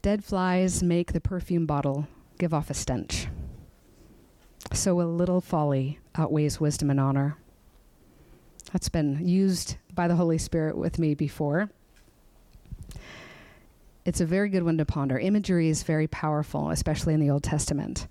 Dead 0.00 0.24
flies 0.24 0.82
make 0.82 1.12
the 1.12 1.20
perfume 1.20 1.66
bottle 1.66 2.06
give 2.38 2.54
off 2.54 2.70
a 2.70 2.74
stench. 2.74 3.26
So 4.72 5.00
a 5.00 5.02
little 5.02 5.40
folly 5.40 5.98
outweighs 6.14 6.60
wisdom 6.60 6.90
and 6.90 7.00
honor. 7.00 7.36
That's 8.72 8.88
been 8.88 9.26
used 9.26 9.76
by 9.94 10.08
the 10.08 10.16
Holy 10.16 10.38
Spirit 10.38 10.76
with 10.76 10.98
me 10.98 11.14
before. 11.14 11.70
It's 14.04 14.20
a 14.20 14.26
very 14.26 14.48
good 14.48 14.62
one 14.62 14.78
to 14.78 14.84
ponder. 14.84 15.18
Imagery 15.18 15.68
is 15.68 15.82
very 15.82 16.06
powerful, 16.06 16.70
especially 16.70 17.14
in 17.14 17.20
the 17.20 17.30
Old 17.30 17.42
Testament. 17.42 18.06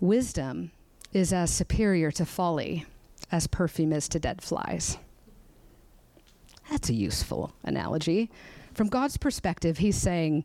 Wisdom 0.00 0.72
is 1.12 1.32
as 1.32 1.50
superior 1.50 2.10
to 2.12 2.26
folly 2.26 2.84
as 3.30 3.46
perfume 3.46 3.92
is 3.92 4.08
to 4.08 4.18
dead 4.18 4.42
flies. 4.42 4.98
That's 6.70 6.88
a 6.88 6.94
useful 6.94 7.52
analogy. 7.62 8.30
From 8.74 8.88
God's 8.88 9.16
perspective, 9.16 9.78
He's 9.78 9.96
saying, 9.96 10.44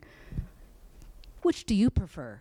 which 1.41 1.65
do 1.65 1.75
you 1.75 1.89
prefer? 1.89 2.39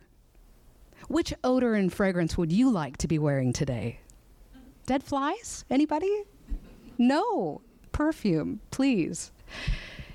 Which 1.07 1.33
odor 1.43 1.73
and 1.73 1.91
fragrance 1.91 2.37
would 2.37 2.51
you 2.51 2.69
like 2.69 2.97
to 2.97 3.07
be 3.07 3.19
wearing 3.19 3.53
today? 3.53 3.99
Dead 4.85 5.03
flies? 5.03 5.65
Anybody? 5.69 6.23
No. 6.97 7.61
Perfume, 7.91 8.61
please. 8.71 9.31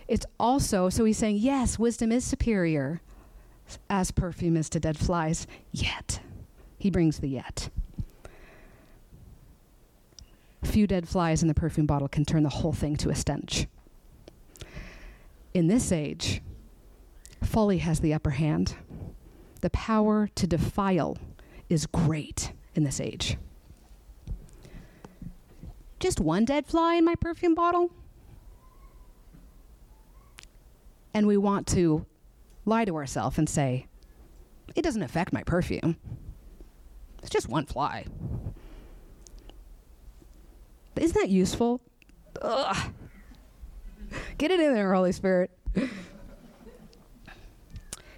It's 0.09 0.27
also, 0.39 0.89
so 0.89 1.05
he's 1.05 1.19
saying, 1.19 1.39
yes, 1.39 1.79
wisdom 1.79 2.13
is 2.13 2.25
superior 2.25 3.01
as 3.91 4.11
perfume 4.11 4.57
is 4.57 4.69
to 4.71 4.81
dead 4.81 4.99
flies, 4.99 5.47
yet. 5.73 6.21
He 6.79 6.91
brings 6.91 7.19
the 7.19 7.29
yet. 7.29 7.71
Few 10.63 10.87
dead 10.87 11.09
flies 11.09 11.43
in 11.43 11.49
the 11.49 11.55
perfume 11.55 11.87
bottle 11.87 12.09
can 12.09 12.25
turn 12.25 12.43
the 12.43 12.49
whole 12.49 12.73
thing 12.73 12.97
to 12.99 13.11
a 13.11 13.15
stench. 13.15 13.67
In 15.55 15.69
this 15.69 15.91
age, 15.91 16.43
folly 17.43 17.79
has 17.79 18.01
the 18.01 18.13
upper 18.13 18.31
hand. 18.31 18.75
The 19.61 19.71
power 19.71 20.29
to 20.35 20.47
defile 20.47 21.17
is 21.69 21.87
great 21.87 22.53
in 22.75 22.85
this 22.85 23.01
age. 23.01 23.37
Just 25.99 26.21
one 26.21 26.45
dead 26.45 26.67
fly 26.67 26.97
in 26.97 27.05
my 27.05 27.15
perfume 27.15 27.55
bottle? 27.55 27.91
And 31.15 31.27
we 31.27 31.37
want 31.37 31.67
to 31.69 32.05
lie 32.67 32.85
to 32.85 32.95
ourselves 32.97 33.39
and 33.39 33.49
say, 33.49 33.87
it 34.75 34.83
doesn't 34.83 35.03
affect 35.03 35.33
my 35.33 35.43
perfume. 35.43 35.97
It's 37.21 37.31
just 37.31 37.49
one 37.49 37.65
fly. 37.65 38.05
Isn't 40.97 41.19
that 41.19 41.31
useful? 41.31 41.81
Ugh. 42.43 42.93
Get 44.39 44.51
it 44.51 44.61
in 44.61 44.75
there, 44.75 44.93
Holy 44.95 45.13
Spirit. 45.13 45.51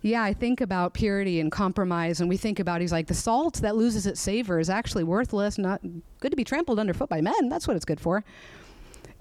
Yeah, 0.02 0.22
I 0.22 0.32
think 0.32 0.60
about 0.60 0.94
purity 0.94 1.40
and 1.40 1.50
compromise, 1.50 2.20
and 2.20 2.28
we 2.28 2.36
think 2.36 2.60
about 2.60 2.80
he's 2.80 2.92
like 2.92 3.06
the 3.06 3.14
salt 3.14 3.54
that 3.56 3.76
loses 3.76 4.06
its 4.06 4.20
savor 4.20 4.58
is 4.58 4.70
actually 4.70 5.04
worthless, 5.04 5.58
not 5.58 5.80
good 6.20 6.30
to 6.30 6.36
be 6.36 6.44
trampled 6.44 6.78
underfoot 6.78 7.08
by 7.08 7.20
men. 7.20 7.48
That's 7.48 7.66
what 7.66 7.76
it's 7.76 7.84
good 7.84 8.00
for. 8.00 8.24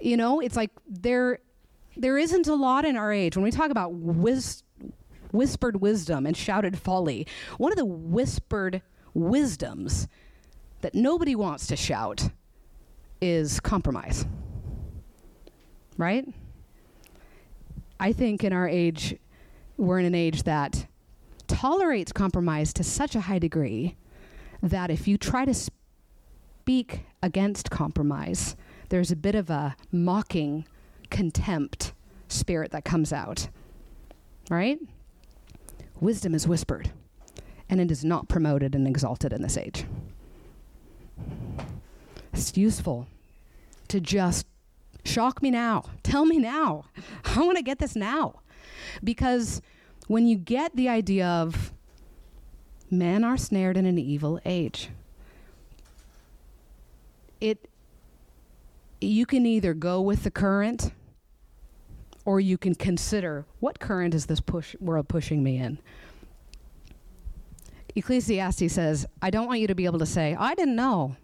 You 0.00 0.16
know, 0.16 0.40
it's 0.40 0.56
like 0.56 0.70
there, 0.88 1.40
there 1.96 2.16
isn't 2.18 2.46
a 2.46 2.54
lot 2.54 2.84
in 2.84 2.96
our 2.96 3.12
age 3.12 3.36
when 3.36 3.42
we 3.42 3.50
talk 3.50 3.70
about 3.70 3.92
whis- 3.92 4.62
whispered 5.32 5.80
wisdom 5.80 6.26
and 6.26 6.36
shouted 6.36 6.78
folly. 6.78 7.26
One 7.56 7.72
of 7.72 7.78
the 7.78 7.84
whispered 7.84 8.82
wisdoms 9.14 10.06
that 10.80 10.94
nobody 10.94 11.34
wants 11.34 11.66
to 11.66 11.76
shout 11.76 12.30
is 13.20 13.58
compromise. 13.58 14.26
Right? 15.96 16.24
I 17.98 18.12
think 18.12 18.44
in 18.44 18.52
our 18.52 18.68
age, 18.68 19.16
we're 19.78 20.00
in 20.00 20.04
an 20.04 20.14
age 20.14 20.42
that 20.42 20.86
tolerates 21.46 22.12
compromise 22.12 22.74
to 22.74 22.84
such 22.84 23.14
a 23.14 23.20
high 23.20 23.38
degree 23.38 23.96
that 24.62 24.90
if 24.90 25.08
you 25.08 25.16
try 25.16 25.44
to 25.44 25.54
speak 25.54 27.00
against 27.22 27.70
compromise, 27.70 28.56
there's 28.90 29.10
a 29.10 29.16
bit 29.16 29.34
of 29.34 29.48
a 29.48 29.76
mocking 29.90 30.66
contempt 31.10 31.92
spirit 32.28 32.72
that 32.72 32.84
comes 32.84 33.12
out. 33.12 33.48
Right? 34.50 34.78
Wisdom 36.00 36.34
is 36.34 36.46
whispered, 36.46 36.90
and 37.68 37.80
it 37.80 37.90
is 37.90 38.04
not 38.04 38.28
promoted 38.28 38.74
and 38.74 38.86
exalted 38.86 39.32
in 39.32 39.42
this 39.42 39.56
age. 39.56 39.84
It's 42.32 42.56
useful 42.56 43.06
to 43.88 44.00
just 44.00 44.46
shock 45.04 45.42
me 45.42 45.50
now. 45.50 45.84
Tell 46.02 46.24
me 46.24 46.38
now. 46.38 46.84
I 47.24 47.40
want 47.40 47.56
to 47.56 47.62
get 47.62 47.78
this 47.78 47.96
now. 47.96 48.40
Because 49.02 49.62
when 50.06 50.26
you 50.26 50.36
get 50.36 50.74
the 50.74 50.88
idea 50.88 51.26
of 51.26 51.72
men 52.90 53.24
are 53.24 53.36
snared 53.36 53.76
in 53.76 53.86
an 53.86 53.98
evil 53.98 54.40
age, 54.44 54.90
it 57.40 57.68
you 59.00 59.26
can 59.26 59.46
either 59.46 59.74
go 59.74 60.00
with 60.00 60.24
the 60.24 60.30
current 60.30 60.92
or 62.24 62.40
you 62.40 62.58
can 62.58 62.74
consider 62.74 63.46
what 63.60 63.78
current 63.78 64.14
is 64.14 64.26
this 64.26 64.40
push 64.40 64.74
world 64.80 65.08
pushing 65.08 65.42
me 65.42 65.56
in. 65.56 65.78
Ecclesiastes 67.94 68.72
says, 68.72 69.06
I 69.22 69.30
don't 69.30 69.46
want 69.46 69.60
you 69.60 69.66
to 69.68 69.74
be 69.74 69.86
able 69.86 69.98
to 70.00 70.06
say, 70.06 70.36
I 70.38 70.54
didn't 70.54 70.76
know. 70.76 71.16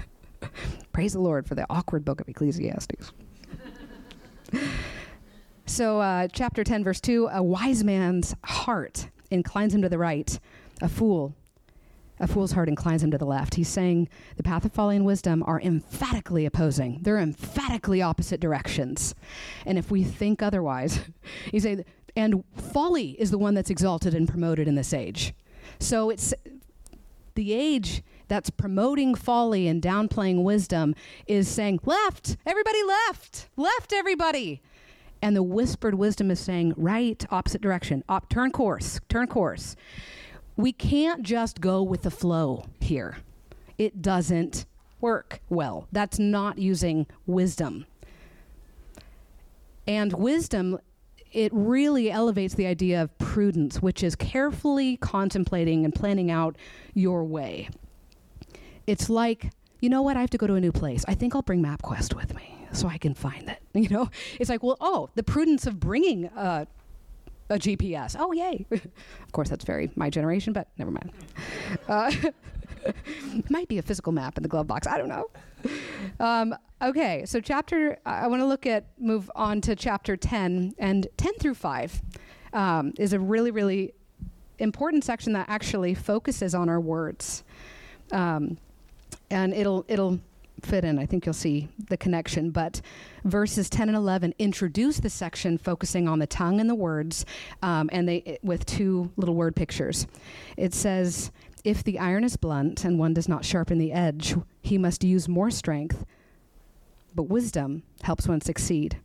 Praise 0.92 1.12
the 1.12 1.20
Lord 1.20 1.46
for 1.46 1.54
the 1.54 1.66
awkward 1.68 2.04
book 2.04 2.20
of 2.20 2.28
Ecclesiastes. 2.28 3.12
So, 5.66 6.00
uh, 6.00 6.28
chapter 6.32 6.62
10, 6.62 6.84
verse 6.84 7.00
2 7.00 7.28
A 7.32 7.42
wise 7.42 7.84
man's 7.84 8.34
heart 8.44 9.08
inclines 9.30 9.74
him 9.74 9.82
to 9.82 9.88
the 9.88 9.98
right, 9.98 10.38
a 10.82 10.88
fool. 10.88 11.34
A 12.20 12.28
fool's 12.28 12.52
heart 12.52 12.68
inclines 12.68 13.02
him 13.02 13.10
to 13.10 13.18
the 13.18 13.24
left. 13.24 13.56
He's 13.56 13.68
saying 13.68 14.08
the 14.36 14.44
path 14.44 14.64
of 14.64 14.72
folly 14.72 14.94
and 14.94 15.04
wisdom 15.04 15.42
are 15.46 15.60
emphatically 15.60 16.46
opposing. 16.46 17.00
They're 17.02 17.18
emphatically 17.18 18.02
opposite 18.02 18.40
directions. 18.40 19.16
And 19.66 19.78
if 19.78 19.90
we 19.90 20.04
think 20.04 20.40
otherwise, 20.40 21.00
you 21.52 21.58
say, 21.58 21.84
and 22.14 22.44
folly 22.54 23.20
is 23.20 23.30
the 23.32 23.38
one 23.38 23.54
that's 23.54 23.70
exalted 23.70 24.14
and 24.14 24.28
promoted 24.28 24.68
in 24.68 24.76
this 24.76 24.94
age. 24.94 25.34
So 25.80 26.10
it's 26.10 26.32
the 27.34 27.52
age 27.52 28.02
that's 28.28 28.50
promoting 28.50 29.14
folly 29.14 29.66
and 29.66 29.82
downplaying 29.82 30.44
wisdom 30.44 30.94
is 31.26 31.48
saying, 31.48 31.80
left, 31.84 32.36
everybody 32.46 32.82
left, 32.84 33.48
left, 33.56 33.92
everybody. 33.92 34.62
And 35.24 35.34
the 35.34 35.42
whispered 35.42 35.94
wisdom 35.94 36.30
is 36.30 36.38
saying, 36.38 36.74
right, 36.76 37.24
opposite 37.30 37.62
direction, 37.62 38.04
op- 38.10 38.28
turn 38.28 38.50
course, 38.50 39.00
turn 39.08 39.26
course. 39.26 39.74
We 40.54 40.70
can't 40.70 41.22
just 41.22 41.62
go 41.62 41.82
with 41.82 42.02
the 42.02 42.10
flow 42.10 42.66
here. 42.78 43.16
It 43.78 44.02
doesn't 44.02 44.66
work 45.00 45.40
well. 45.48 45.88
That's 45.90 46.18
not 46.18 46.58
using 46.58 47.06
wisdom. 47.24 47.86
And 49.86 50.12
wisdom, 50.12 50.78
it 51.32 51.50
really 51.54 52.10
elevates 52.10 52.52
the 52.52 52.66
idea 52.66 53.00
of 53.00 53.16
prudence, 53.16 53.80
which 53.80 54.02
is 54.02 54.14
carefully 54.14 54.98
contemplating 54.98 55.86
and 55.86 55.94
planning 55.94 56.30
out 56.30 56.54
your 56.92 57.24
way. 57.24 57.70
It's 58.86 59.08
like, 59.08 59.52
you 59.80 59.88
know 59.88 60.02
what, 60.02 60.18
I 60.18 60.20
have 60.20 60.30
to 60.30 60.38
go 60.38 60.46
to 60.46 60.54
a 60.56 60.60
new 60.60 60.72
place. 60.72 61.02
I 61.08 61.14
think 61.14 61.34
I'll 61.34 61.40
bring 61.40 61.62
MapQuest 61.62 62.14
with 62.14 62.34
me 62.34 62.53
so 62.74 62.88
I 62.88 62.98
can 62.98 63.14
find 63.14 63.48
it. 63.48 63.60
You 63.74 63.88
know, 63.88 64.08
it's 64.40 64.48
like, 64.48 64.62
well, 64.62 64.76
oh, 64.80 65.10
the 65.14 65.22
prudence 65.22 65.66
of 65.66 65.78
bringing 65.78 66.26
a 66.26 67.58
GPS. 67.58 68.16
Oh, 68.18 68.32
yay. 68.32 68.66
of 68.70 69.32
course, 69.32 69.48
that's 69.48 69.64
very 69.64 69.90
my 69.96 70.10
generation, 70.10 70.52
but 70.52 70.68
never 70.78 70.90
mind. 70.90 71.12
Uh, 71.88 72.12
might 73.50 73.68
be 73.68 73.78
a 73.78 73.82
physical 73.82 74.12
map 74.12 74.36
in 74.36 74.42
the 74.42 74.48
glove 74.48 74.66
box. 74.66 74.86
I 74.86 74.98
don't 74.98 75.08
know. 75.08 75.30
Um, 76.20 76.54
okay, 76.82 77.24
so 77.26 77.40
chapter, 77.40 77.98
I 78.04 78.26
want 78.26 78.40
to 78.40 78.46
look 78.46 78.66
at, 78.66 78.86
move 78.98 79.30
on 79.34 79.60
to 79.62 79.76
chapter 79.76 80.16
10, 80.16 80.74
and 80.78 81.06
10 81.16 81.34
through 81.34 81.54
5 81.54 82.02
um, 82.52 82.92
is 82.98 83.12
a 83.12 83.20
really, 83.20 83.50
really 83.50 83.94
important 84.58 85.04
section 85.04 85.32
that 85.32 85.48
actually 85.48 85.94
focuses 85.94 86.54
on 86.54 86.68
our 86.68 86.80
words. 86.80 87.44
Um, 88.12 88.58
and 89.30 89.52
it'll, 89.54 89.84
it'll, 89.88 90.20
fit 90.62 90.84
in. 90.84 90.98
I 90.98 91.06
think 91.06 91.26
you'll 91.26 91.32
see 91.32 91.68
the 91.88 91.96
connection. 91.96 92.50
But 92.50 92.80
verses 93.24 93.68
10 93.68 93.88
and 93.88 93.96
11 93.96 94.34
introduce 94.38 95.00
the 95.00 95.10
section 95.10 95.58
focusing 95.58 96.08
on 96.08 96.18
the 96.18 96.26
tongue 96.26 96.60
and 96.60 96.68
the 96.68 96.74
words, 96.74 97.24
um, 97.62 97.88
and 97.92 98.08
they 98.08 98.16
it, 98.18 98.40
with 98.42 98.66
two 98.66 99.10
little 99.16 99.34
word 99.34 99.56
pictures. 99.56 100.06
It 100.56 100.74
says, 100.74 101.30
"If 101.64 101.82
the 101.82 101.98
iron 101.98 102.24
is 102.24 102.36
blunt 102.36 102.84
and 102.84 102.98
one 102.98 103.14
does 103.14 103.28
not 103.28 103.44
sharpen 103.44 103.78
the 103.78 103.92
edge, 103.92 104.36
he 104.62 104.78
must 104.78 105.04
use 105.04 105.28
more 105.28 105.50
strength. 105.50 106.04
But 107.14 107.24
wisdom 107.24 107.82
helps 108.02 108.26
one 108.26 108.40
succeed. 108.40 108.98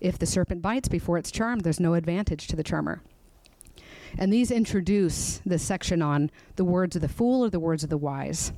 If 0.00 0.18
the 0.18 0.26
serpent 0.26 0.62
bites 0.62 0.88
before 0.88 1.18
it's 1.18 1.30
charmed, 1.30 1.62
there's 1.62 1.80
no 1.80 1.94
advantage 1.94 2.46
to 2.48 2.56
the 2.56 2.62
charmer." 2.62 3.02
And 4.18 4.32
these 4.32 4.50
introduce 4.50 5.40
this 5.46 5.62
section 5.62 6.02
on 6.02 6.30
the 6.56 6.64
words 6.64 6.96
of 6.96 7.02
the 7.02 7.08
fool 7.08 7.44
or 7.44 7.50
the 7.50 7.60
words 7.60 7.84
of 7.84 7.90
the 7.90 7.96
wise 7.96 8.52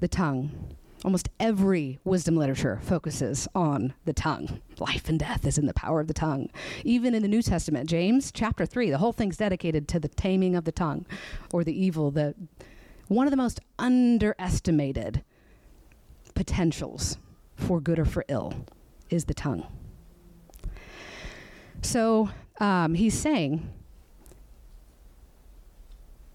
the 0.00 0.08
tongue. 0.08 0.76
Almost 1.02 1.30
every 1.38 1.98
wisdom 2.04 2.36
literature 2.36 2.78
focuses 2.82 3.48
on 3.54 3.94
the 4.04 4.12
tongue. 4.12 4.60
Life 4.78 5.08
and 5.08 5.18
death 5.18 5.46
is 5.46 5.56
in 5.56 5.64
the 5.64 5.72
power 5.72 6.00
of 6.00 6.08
the 6.08 6.14
tongue. 6.14 6.50
Even 6.84 7.14
in 7.14 7.22
the 7.22 7.28
New 7.28 7.40
Testament, 7.40 7.88
James 7.88 8.30
chapter 8.30 8.66
3, 8.66 8.90
the 8.90 8.98
whole 8.98 9.12
thing's 9.12 9.38
dedicated 9.38 9.88
to 9.88 10.00
the 10.00 10.08
taming 10.08 10.54
of 10.54 10.64
the 10.64 10.72
tongue 10.72 11.06
or 11.52 11.64
the 11.64 11.72
evil, 11.72 12.10
the 12.10 12.34
one 13.08 13.26
of 13.26 13.30
the 13.30 13.36
most 13.36 13.60
underestimated 13.78 15.24
potentials 16.34 17.16
for 17.56 17.80
good 17.80 17.98
or 17.98 18.04
for 18.04 18.24
ill 18.28 18.54
is 19.08 19.24
the 19.24 19.34
tongue. 19.34 19.66
So 21.82 22.28
um, 22.60 22.94
he's 22.94 23.18
saying 23.18 23.68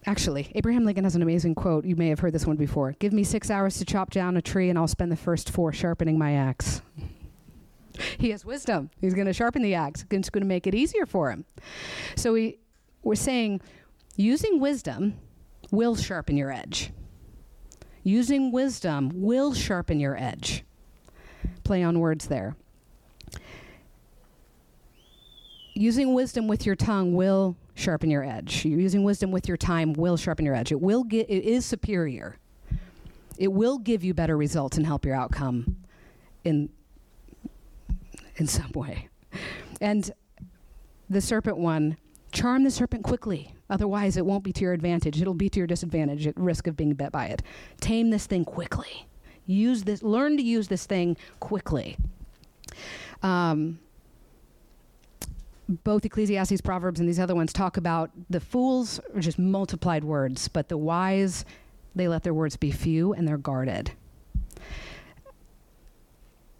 Actually, 0.08 0.52
Abraham 0.54 0.84
Lincoln 0.84 1.02
has 1.02 1.16
an 1.16 1.22
amazing 1.22 1.56
quote. 1.56 1.84
You 1.84 1.96
may 1.96 2.08
have 2.08 2.20
heard 2.20 2.32
this 2.32 2.46
one 2.46 2.56
before. 2.56 2.92
Give 2.92 3.12
me 3.12 3.24
six 3.24 3.50
hours 3.50 3.76
to 3.78 3.84
chop 3.84 4.10
down 4.10 4.36
a 4.36 4.42
tree, 4.42 4.70
and 4.70 4.78
I'll 4.78 4.86
spend 4.86 5.10
the 5.10 5.16
first 5.16 5.50
four 5.50 5.72
sharpening 5.72 6.16
my 6.16 6.32
axe. 6.32 6.80
he 8.18 8.30
has 8.30 8.44
wisdom. 8.44 8.90
He's 9.00 9.14
going 9.14 9.26
to 9.26 9.32
sharpen 9.32 9.62
the 9.62 9.74
axe. 9.74 10.04
It's 10.08 10.30
going 10.30 10.42
to 10.42 10.48
make 10.48 10.68
it 10.68 10.76
easier 10.76 11.06
for 11.06 11.30
him. 11.30 11.44
So 12.14 12.34
we, 12.34 12.58
we're 13.02 13.16
saying 13.16 13.60
using 14.14 14.60
wisdom 14.60 15.18
will 15.72 15.96
sharpen 15.96 16.36
your 16.36 16.52
edge. 16.52 16.92
Using 18.04 18.52
wisdom 18.52 19.10
will 19.12 19.54
sharpen 19.54 19.98
your 19.98 20.16
edge. 20.16 20.62
Play 21.64 21.82
on 21.82 21.98
words 21.98 22.28
there. 22.28 22.54
Using 25.74 26.14
wisdom 26.14 26.46
with 26.46 26.64
your 26.64 26.76
tongue 26.76 27.14
will 27.14 27.56
sharpen 27.76 28.10
your 28.10 28.24
edge. 28.24 28.64
You're 28.64 28.80
using 28.80 29.04
wisdom 29.04 29.30
with 29.30 29.46
your 29.46 29.56
time 29.56 29.92
will 29.92 30.16
sharpen 30.16 30.44
your 30.44 30.54
edge. 30.54 30.72
It 30.72 30.80
will 30.80 31.04
get 31.04 31.30
it 31.30 31.44
is 31.44 31.64
superior. 31.64 32.36
It 33.38 33.52
will 33.52 33.78
give 33.78 34.02
you 34.02 34.14
better 34.14 34.36
results 34.36 34.76
and 34.76 34.86
help 34.86 35.04
your 35.04 35.14
outcome 35.14 35.76
in 36.42 36.70
in 38.36 38.46
some 38.48 38.72
way. 38.74 39.08
And 39.80 40.10
the 41.08 41.20
serpent 41.20 41.58
one, 41.58 41.98
charm 42.32 42.64
the 42.64 42.70
serpent 42.70 43.04
quickly. 43.04 43.52
Otherwise, 43.68 44.16
it 44.16 44.24
won't 44.24 44.44
be 44.44 44.52
to 44.52 44.62
your 44.62 44.72
advantage. 44.72 45.20
It'll 45.20 45.34
be 45.34 45.48
to 45.50 45.58
your 45.58 45.66
disadvantage 45.66 46.26
at 46.26 46.36
risk 46.36 46.66
of 46.66 46.76
being 46.76 46.94
bit 46.94 47.12
by 47.12 47.26
it. 47.26 47.42
Tame 47.80 48.10
this 48.10 48.26
thing 48.26 48.44
quickly. 48.44 49.06
Use 49.44 49.84
this, 49.84 50.02
learn 50.02 50.36
to 50.36 50.42
use 50.42 50.68
this 50.68 50.86
thing 50.86 51.16
quickly. 51.40 51.96
Um, 53.22 53.78
both 55.68 56.04
Ecclesiastes, 56.04 56.60
Proverbs, 56.60 57.00
and 57.00 57.08
these 57.08 57.18
other 57.18 57.34
ones 57.34 57.52
talk 57.52 57.76
about 57.76 58.10
the 58.30 58.40
fools 58.40 59.00
are 59.14 59.20
just 59.20 59.38
multiplied 59.38 60.04
words, 60.04 60.48
but 60.48 60.68
the 60.68 60.76
wise, 60.76 61.44
they 61.94 62.08
let 62.08 62.22
their 62.22 62.34
words 62.34 62.56
be 62.56 62.70
few 62.70 63.12
and 63.12 63.26
they're 63.26 63.36
guarded. 63.36 63.90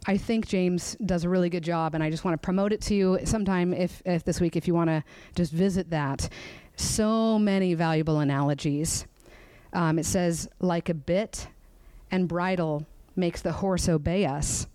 I 0.08 0.16
think 0.16 0.46
James 0.46 0.96
does 1.04 1.24
a 1.24 1.28
really 1.28 1.50
good 1.50 1.64
job, 1.64 1.94
and 1.94 2.02
I 2.02 2.10
just 2.10 2.24
want 2.24 2.40
to 2.40 2.44
promote 2.44 2.72
it 2.72 2.80
to 2.82 2.94
you 2.94 3.18
sometime 3.24 3.72
if, 3.72 4.02
if 4.04 4.24
this 4.24 4.40
week, 4.40 4.56
if 4.56 4.68
you 4.68 4.74
want 4.74 4.88
to 4.88 5.02
just 5.34 5.52
visit 5.52 5.90
that. 5.90 6.28
So 6.76 7.38
many 7.38 7.74
valuable 7.74 8.20
analogies. 8.20 9.06
Um, 9.72 9.98
it 9.98 10.06
says, 10.06 10.48
like 10.60 10.88
a 10.88 10.94
bit 10.94 11.48
and 12.10 12.28
bridle 12.28 12.86
makes 13.16 13.42
the 13.42 13.52
horse 13.52 13.88
obey 13.88 14.26
us, 14.26 14.68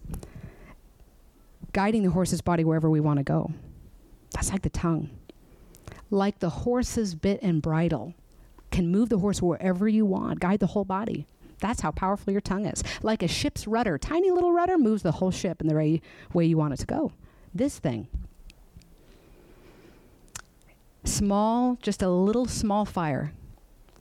guiding 1.72 2.04
the 2.04 2.12
horse's 2.12 2.42
body 2.42 2.66
wherever 2.66 2.90
we 2.90 3.00
want 3.00 3.18
to 3.18 3.24
go. 3.24 3.52
That's 4.42 4.52
like 4.52 4.64
the 4.64 4.70
tongue. 4.72 5.12
Like 6.10 6.40
the 6.40 6.50
horse's 6.50 7.14
bit 7.14 7.44
and 7.44 7.62
bridle 7.62 8.16
can 8.72 8.88
move 8.88 9.10
the 9.10 9.20
horse 9.20 9.40
wherever 9.40 9.88
you 9.88 10.04
want, 10.04 10.40
guide 10.40 10.60
the 10.60 10.66
whole 10.66 10.84
body. 10.84 11.28
That's 11.60 11.82
how 11.82 11.92
powerful 11.92 12.32
your 12.32 12.42
tongue 12.42 12.66
is. 12.66 12.84
Like 13.04 13.22
a 13.22 13.28
ship's 13.28 13.68
rudder, 13.68 14.00
tiny 14.00 14.32
little 14.32 14.52
rudder 14.52 14.80
moves 14.80 15.04
the 15.04 15.12
whole 15.12 15.30
ship 15.30 15.62
in 15.62 15.68
the 15.68 15.76
way, 15.76 16.02
way 16.34 16.46
you 16.46 16.58
want 16.58 16.74
it 16.74 16.78
to 16.78 16.88
go. 16.88 17.12
This 17.54 17.78
thing, 17.78 18.08
small, 21.04 21.78
just 21.84 22.02
a 22.02 22.10
little 22.10 22.48
small 22.48 22.84
fire. 22.84 23.34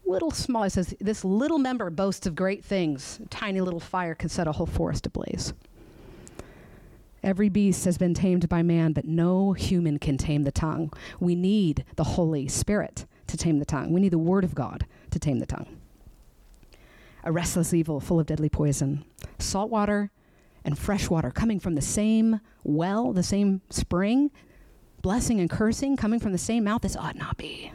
Little 0.06 0.30
small, 0.30 0.62
it 0.62 0.70
says, 0.70 0.94
this 1.00 1.22
little 1.22 1.58
member 1.58 1.90
boasts 1.90 2.26
of 2.26 2.34
great 2.34 2.64
things. 2.64 3.20
Tiny 3.28 3.60
little 3.60 3.78
fire 3.78 4.14
can 4.14 4.30
set 4.30 4.48
a 4.48 4.52
whole 4.52 4.64
forest 4.64 5.04
ablaze. 5.04 5.52
Every 7.22 7.50
beast 7.50 7.84
has 7.84 7.98
been 7.98 8.14
tamed 8.14 8.48
by 8.48 8.62
man, 8.62 8.92
but 8.92 9.04
no 9.04 9.52
human 9.52 9.98
can 9.98 10.16
tame 10.16 10.44
the 10.44 10.52
tongue. 10.52 10.92
We 11.18 11.34
need 11.34 11.84
the 11.96 12.04
Holy 12.04 12.48
Spirit 12.48 13.04
to 13.26 13.36
tame 13.36 13.58
the 13.58 13.66
tongue. 13.66 13.92
We 13.92 14.00
need 14.00 14.12
the 14.12 14.18
Word 14.18 14.42
of 14.42 14.54
God 14.54 14.86
to 15.10 15.18
tame 15.18 15.38
the 15.38 15.46
tongue. 15.46 15.76
A 17.22 17.30
restless 17.30 17.74
evil 17.74 18.00
full 18.00 18.18
of 18.18 18.26
deadly 18.26 18.48
poison. 18.48 19.04
Salt 19.38 19.70
water 19.70 20.10
and 20.64 20.78
fresh 20.78 21.10
water 21.10 21.30
coming 21.30 21.60
from 21.60 21.74
the 21.74 21.82
same 21.82 22.40
well, 22.64 23.12
the 23.12 23.22
same 23.22 23.60
spring. 23.68 24.30
Blessing 25.02 25.40
and 25.40 25.50
cursing 25.50 25.96
coming 25.96 26.20
from 26.20 26.32
the 26.32 26.38
same 26.38 26.64
mouth. 26.64 26.82
This 26.82 26.96
ought 26.96 27.16
not 27.16 27.36
be. 27.36 27.72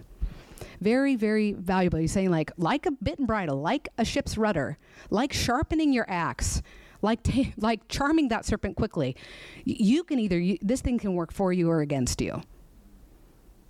Very, 0.81 1.15
very 1.15 1.53
valuable. 1.53 1.99
He's 1.99 2.11
saying, 2.11 2.31
like, 2.31 2.51
like 2.57 2.85
a 2.85 2.91
bit 2.91 3.19
and 3.19 3.27
bridle, 3.27 3.61
like 3.61 3.89
a 3.97 4.05
ship's 4.05 4.37
rudder, 4.37 4.77
like 5.09 5.33
sharpening 5.33 5.93
your 5.93 6.05
axe 6.09 6.61
like 7.05 7.25
like 7.57 7.87
charming 7.87 8.27
that 8.29 8.45
serpent 8.45 8.75
quickly. 8.75 9.15
You 9.63 10.03
can 10.03 10.19
either 10.19 10.37
you, 10.37 10.57
this 10.61 10.81
thing 10.81 10.97
can 10.99 11.13
work 11.13 11.31
for 11.31 11.53
you 11.53 11.69
or 11.69 11.79
against 11.79 12.19
you. 12.19 12.41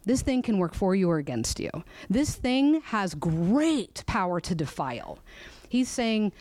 This 0.06 0.22
thing 0.22 0.42
can 0.42 0.58
work 0.58 0.74
for 0.74 0.96
you 0.96 1.10
or 1.10 1.18
against 1.18 1.60
you. 1.60 1.70
This 2.10 2.36
thing 2.36 2.82
has 2.82 3.16
great 3.16 4.04
power 4.06 4.40
to 4.40 4.54
defile. 4.54 5.20
He's 5.68 5.90
saying, 5.90 6.32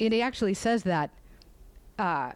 it 0.00 0.12
actually 0.14 0.54
says 0.54 0.82
that 0.82 1.10
uh, 1.98 2.32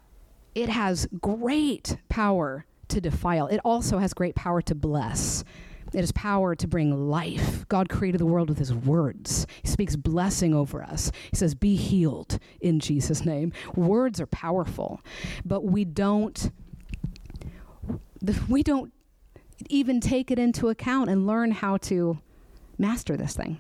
it 0.55 0.69
has 0.69 1.09
great 1.21 1.97
power 2.09 2.67
to 2.89 3.01
defile. 3.01 3.49
It 3.49 3.61
also 3.65 3.99
has 3.99 4.15
great 4.15 4.37
power 4.37 4.63
to 4.63 4.77
bless. 4.77 5.43
It 5.97 6.01
has 6.01 6.13
power 6.13 6.55
to 6.55 6.69
bring 6.69 7.09
life. 7.09 7.67
God 7.69 7.89
created 7.89 8.21
the 8.21 8.27
world 8.27 8.51
with 8.51 8.59
his 8.59 8.75
words. 8.75 9.47
He 9.63 9.69
speaks 9.69 9.97
blessing 9.97 10.53
over 10.53 10.83
us. 10.83 11.11
He 11.31 11.37
says, 11.37 11.55
Be 11.55 11.75
healed 11.75 12.39
in 12.61 12.81
Jesus' 12.81 13.25
name. 13.25 13.51
Words 13.75 14.21
are 14.21 14.27
powerful, 14.27 15.01
but 15.43 15.65
we 15.65 15.87
don't. 15.87 16.51
We 18.47 18.63
don't 18.63 18.93
even 19.71 20.01
take 20.01 20.31
it 20.31 20.39
into 20.39 20.69
account 20.69 21.09
and 21.09 21.27
learn 21.27 21.51
how 21.51 21.79
to 21.79 22.19
master 22.77 23.17
this 23.17 23.35
thing 23.35 23.59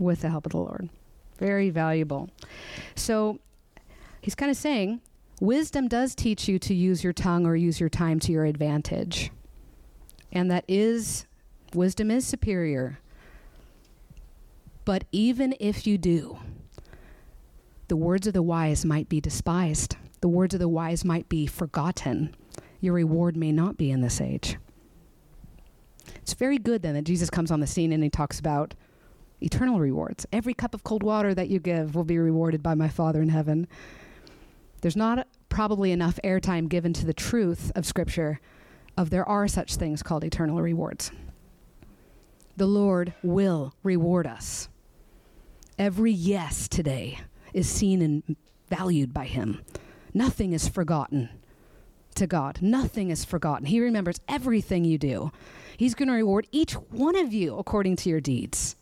with 0.00 0.22
the 0.22 0.30
help 0.30 0.46
of 0.46 0.52
the 0.52 0.58
Lord. 0.58 0.88
Very 1.38 1.70
valuable. 1.70 2.28
So 2.96 3.38
he's 4.20 4.34
kind 4.34 4.50
of 4.50 4.56
saying, 4.56 5.00
Wisdom 5.40 5.86
does 5.86 6.16
teach 6.16 6.48
you 6.48 6.58
to 6.58 6.74
use 6.74 7.04
your 7.04 7.12
tongue 7.12 7.46
or 7.46 7.54
use 7.54 7.78
your 7.78 7.88
time 7.88 8.18
to 8.18 8.32
your 8.32 8.46
advantage. 8.46 9.30
And 10.32 10.50
that 10.50 10.64
is, 10.66 11.27
wisdom 11.74 12.10
is 12.10 12.26
superior. 12.26 12.98
But 14.84 15.04
even 15.12 15.54
if 15.60 15.86
you 15.86 15.98
do, 15.98 16.38
the 17.88 17.96
words 17.96 18.26
of 18.26 18.32
the 18.32 18.42
wise 18.42 18.84
might 18.84 19.08
be 19.08 19.20
despised, 19.20 19.96
the 20.20 20.28
words 20.28 20.54
of 20.54 20.60
the 20.60 20.68
wise 20.68 21.04
might 21.04 21.28
be 21.28 21.46
forgotten. 21.46 22.34
Your 22.80 22.94
reward 22.94 23.36
may 23.36 23.52
not 23.52 23.76
be 23.76 23.90
in 23.90 24.00
this 24.00 24.20
age. 24.20 24.56
It's 26.16 26.34
very 26.34 26.58
good 26.58 26.82
then 26.82 26.94
that 26.94 27.04
Jesus 27.04 27.30
comes 27.30 27.50
on 27.50 27.60
the 27.60 27.66
scene 27.66 27.92
and 27.92 28.02
he 28.02 28.10
talks 28.10 28.38
about 28.38 28.74
eternal 29.40 29.80
rewards. 29.80 30.26
Every 30.32 30.54
cup 30.54 30.74
of 30.74 30.84
cold 30.84 31.02
water 31.02 31.34
that 31.34 31.48
you 31.48 31.58
give 31.58 31.94
will 31.94 32.04
be 32.04 32.18
rewarded 32.18 32.62
by 32.62 32.74
my 32.74 32.88
Father 32.88 33.22
in 33.22 33.28
heaven. 33.28 33.66
There's 34.80 34.96
not 34.96 35.26
probably 35.48 35.92
enough 35.92 36.18
airtime 36.22 36.68
given 36.68 36.92
to 36.94 37.06
the 37.06 37.14
truth 37.14 37.72
of 37.74 37.86
Scripture 37.86 38.40
of 38.96 39.10
there 39.10 39.28
are 39.28 39.48
such 39.48 39.76
things 39.76 40.02
called 40.02 40.24
eternal 40.24 40.60
rewards. 40.60 41.10
The 42.58 42.66
Lord 42.66 43.14
will 43.22 43.72
reward 43.84 44.26
us. 44.26 44.68
Every 45.78 46.10
yes 46.10 46.66
today 46.66 47.20
is 47.54 47.68
seen 47.68 48.02
and 48.02 48.36
valued 48.68 49.14
by 49.14 49.26
Him. 49.26 49.62
Nothing 50.12 50.52
is 50.52 50.66
forgotten 50.66 51.28
to 52.16 52.26
God. 52.26 52.58
Nothing 52.60 53.10
is 53.10 53.24
forgotten. 53.24 53.66
He 53.66 53.78
remembers 53.78 54.20
everything 54.28 54.84
you 54.84 54.98
do. 54.98 55.30
He's 55.76 55.94
going 55.94 56.08
to 56.08 56.14
reward 56.14 56.48
each 56.50 56.72
one 56.72 57.14
of 57.14 57.32
you 57.32 57.56
according 57.56 57.94
to 57.94 58.10
your 58.10 58.20
deeds. 58.20 58.74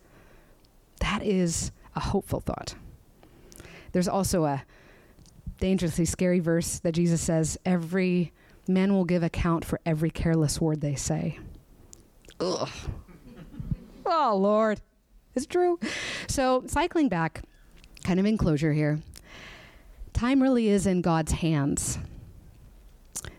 That 1.01 1.21
is 1.21 1.71
a 1.95 1.99
hopeful 1.99 2.39
thought. 2.39 2.73
There's 3.91 4.07
also 4.07 4.45
a 4.45 4.63
dangerously 5.59 6.05
scary 6.05 6.39
verse 6.39 6.79
that 6.79 6.93
Jesus 6.93 7.21
says, 7.21 7.59
Every 7.63 8.33
man 8.67 8.95
will 8.95 9.05
give 9.05 9.21
account 9.21 9.63
for 9.63 9.79
every 9.85 10.09
careless 10.09 10.59
word 10.59 10.81
they 10.81 10.95
say. 10.95 11.37
Ugh. 12.39 12.69
Oh, 14.07 14.37
Lord. 14.37 14.81
It's 15.35 15.45
true. 15.45 15.79
So, 16.27 16.63
cycling 16.67 17.09
back, 17.09 17.43
kind 18.03 18.19
of 18.19 18.25
in 18.25 18.37
closure 18.37 18.73
here, 18.73 18.99
time 20.13 20.41
really 20.41 20.67
is 20.69 20.87
in 20.87 21.01
God's 21.01 21.31
hands. 21.31 21.99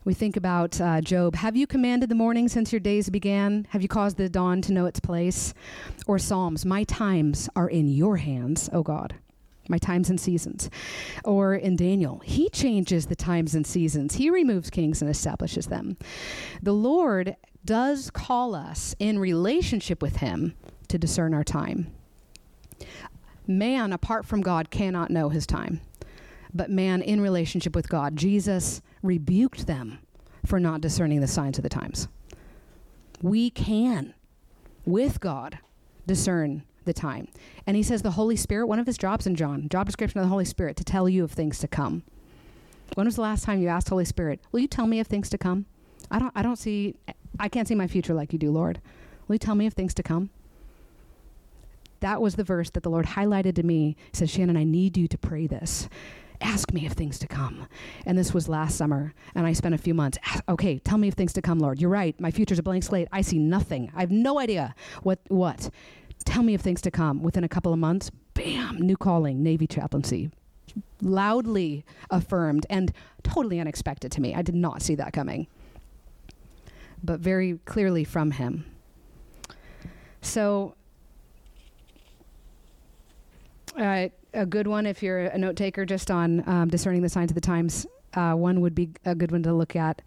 We 0.05 0.15
think 0.15 0.37
about 0.37 0.81
uh, 0.81 1.01
Job. 1.01 1.35
Have 1.35 1.57
you 1.57 1.67
commanded 1.67 2.09
the 2.09 2.15
morning 2.15 2.49
since 2.49 2.73
your 2.73 2.81
days 2.81 3.11
began? 3.11 3.67
Have 3.71 3.83
you 3.83 3.89
caused 3.89 4.17
the 4.17 4.29
dawn 4.29 4.63
to 4.63 4.73
know 4.73 4.87
its 4.87 5.01
place? 5.01 5.55
Or 6.07 6.19
Psalms, 6.19 6.65
My 6.65 6.85
times 6.85 7.49
are 7.55 7.69
in 7.69 7.89
your 7.89 8.17
hands, 8.17 8.71
O 8.73 8.83
God. 8.83 9.17
My 9.69 9.77
times 9.77 10.09
and 10.09 10.19
seasons. 10.19 10.71
Or 11.25 11.55
in 11.55 11.77
Daniel, 11.77 12.21
he 12.25 12.49
changes 12.49 13.07
the 13.07 13.17
times 13.17 13.55
and 13.55 13.67
seasons. 13.67 14.15
He 14.15 14.31
removes 14.31 14.71
kings 14.71 15.03
and 15.03 15.11
establishes 15.11 15.67
them. 15.67 15.99
The 16.63 16.73
Lord 16.73 17.37
does 17.65 18.11
call 18.11 18.55
us 18.55 18.95
in 18.99 19.19
relationship 19.19 20.03
with 20.03 20.17
him 20.17 20.55
to 20.89 20.99
discern 20.99 21.35
our 21.35 21.45
time. 21.45 21.93
Man, 23.47 23.93
apart 23.93 24.27
from 24.27 24.41
God, 24.41 24.71
cannot 24.71 25.11
know 25.11 25.29
his 25.29 25.47
time 25.47 25.81
but 26.55 26.71
man 26.71 27.03
in 27.03 27.21
relationship 27.21 27.75
with 27.75 27.89
God. 27.89 28.17
Jesus 28.17 28.81
rebuked 29.03 29.67
them 29.67 29.99
for 30.45 30.59
not 30.59 30.81
discerning 30.81 31.21
the 31.21 31.27
signs 31.27 31.59
of 31.59 31.63
the 31.63 31.69
times. 31.69 32.09
We 33.23 33.51
can, 33.51 34.15
with 34.85 35.21
God, 35.21 35.59
discern 36.07 36.63
the 36.85 36.93
time. 36.93 37.29
And 37.67 37.77
he 37.77 37.83
says 37.83 38.03
the 38.03 38.13
Holy 38.13 38.37
Spirit, 38.37 38.67
one 38.67 38.79
of 38.79 38.87
his 38.87 38.97
jobs 38.97 39.27
in 39.27 39.35
John, 39.35 39.69
job 39.69 39.87
description 39.87 40.21
of 40.21 40.25
the 40.25 40.31
Holy 40.31 40.45
Spirit, 40.45 40.77
to 40.77 40.85
tell 40.85 41.09
you 41.09 41.25
of 41.25 41.33
things 41.33 41.59
to 41.59 41.69
come. 41.69 42.03
When 42.95 43.07
was 43.07 43.17
the 43.17 43.23
last 43.23 43.45
time 43.45 43.61
you 43.61 43.69
asked 43.69 43.89
Holy 43.89 44.05
Spirit, 44.05 44.41
will 44.51 44.61
you 44.61 44.69
tell 44.69 44.87
me 44.87 45.01
of 45.01 45.07
things 45.07 45.29
to 45.31 45.39
come? 45.39 45.67
I 46.11 46.19
don't 46.19 46.33
I 46.35 46.43
don't 46.43 46.57
see 46.57 46.95
I 47.39 47.49
can't 47.49 47.69
see 47.69 47.75
my 47.75 47.87
future 47.87 48.15
like 48.15 48.33
you 48.33 48.39
do, 48.39 48.51
Lord. 48.51 48.81
Will 49.27 49.37
you 49.37 49.39
tell 49.39 49.55
me 49.55 49.67
of 49.67 49.75
things 49.75 49.95
to 49.95 50.03
come? 50.03 50.31
That 52.01 52.21
was 52.21 52.37
the 52.37 52.45
verse 52.45 52.71
that 52.71 52.83
the 52.83 52.91
Lord 52.91 53.07
highlighted 53.07 53.57
to 53.57 53.63
me. 53.63 53.97
He 54.13 54.17
said, 54.17 54.31
Shannon, 54.31 54.57
I 54.57 54.65
need 54.65 54.97
you 54.97 55.09
to 55.09 55.19
pray 55.19 55.47
this 55.47 55.89
ask 56.41 56.73
me 56.73 56.87
of 56.87 56.93
things 56.93 57.19
to 57.19 57.27
come. 57.27 57.67
And 58.07 58.17
this 58.17 58.33
was 58.33 58.49
last 58.49 58.77
summer, 58.77 59.13
and 59.35 59.47
I 59.47 59.53
spent 59.53 59.75
a 59.75 59.79
few 59.79 59.95
months. 59.95 60.19
Okay, 60.49 60.79
tell 60.79 60.99
me 60.99 61.09
of 61.09 61.15
things 61.15 61.33
to 61.35 61.43
come, 61.43 61.59
Lord. 61.59 61.81
You're 61.81 61.91
right. 61.91 62.19
My 62.21 62.31
future's 62.31 62.59
a 62.59 62.63
blank 62.63 62.85
slate. 62.85 63.09
I 63.13 63.21
see 63.21 63.39
nothing. 63.39 63.91
I 63.95 64.01
have 64.01 64.11
no 64.11 64.39
idea 64.39 64.75
what 65.03 65.21
what. 65.29 65.71
Tell 66.25 66.43
me 66.43 66.55
of 66.55 66.61
things 66.61 66.81
to 66.83 66.91
come. 66.91 67.23
Within 67.23 67.45
a 67.45 67.49
couple 67.49 67.73
of 67.73 67.79
months, 67.79 68.11
bam, 68.35 68.79
new 68.79 68.97
calling, 68.97 69.43
Navy 69.43 69.67
chaplaincy. 69.67 70.31
Loudly 71.01 71.85
affirmed 72.11 72.67
and 72.69 72.93
totally 73.23 73.61
unexpected 73.61 74.13
to 74.13 74.21
me. 74.21 74.35
I 74.35 74.43
did 74.43 74.55
not 74.55 74.83
see 74.83 74.95
that 74.97 75.13
coming. 75.13 75.47
But 77.03 77.21
very 77.21 77.59
clearly 77.65 78.05
from 78.05 78.31
him. 78.33 78.65
So 80.21 80.75
uh, 83.79 84.09
a 84.35 84.47
good 84.47 84.67
one 84.67 84.85
if 84.85 85.03
you're 85.03 85.27
a 85.27 85.39
note 85.39 85.57
taker 85.57 85.87
just 85.87 86.11
on 86.11 86.47
um, 86.49 86.69
discerning 86.69 87.03
the 87.03 87.09
signs 87.09 87.31
of 87.31 87.35
the 87.35 87.41
times. 87.41 87.87
Uh, 88.15 88.33
one 88.33 88.61
would 88.61 88.75
be 88.75 88.91
a 89.05 89.15
good 89.15 89.31
one 89.31 89.43
to 89.45 89.53
look 89.53 89.77
at 89.77 90.03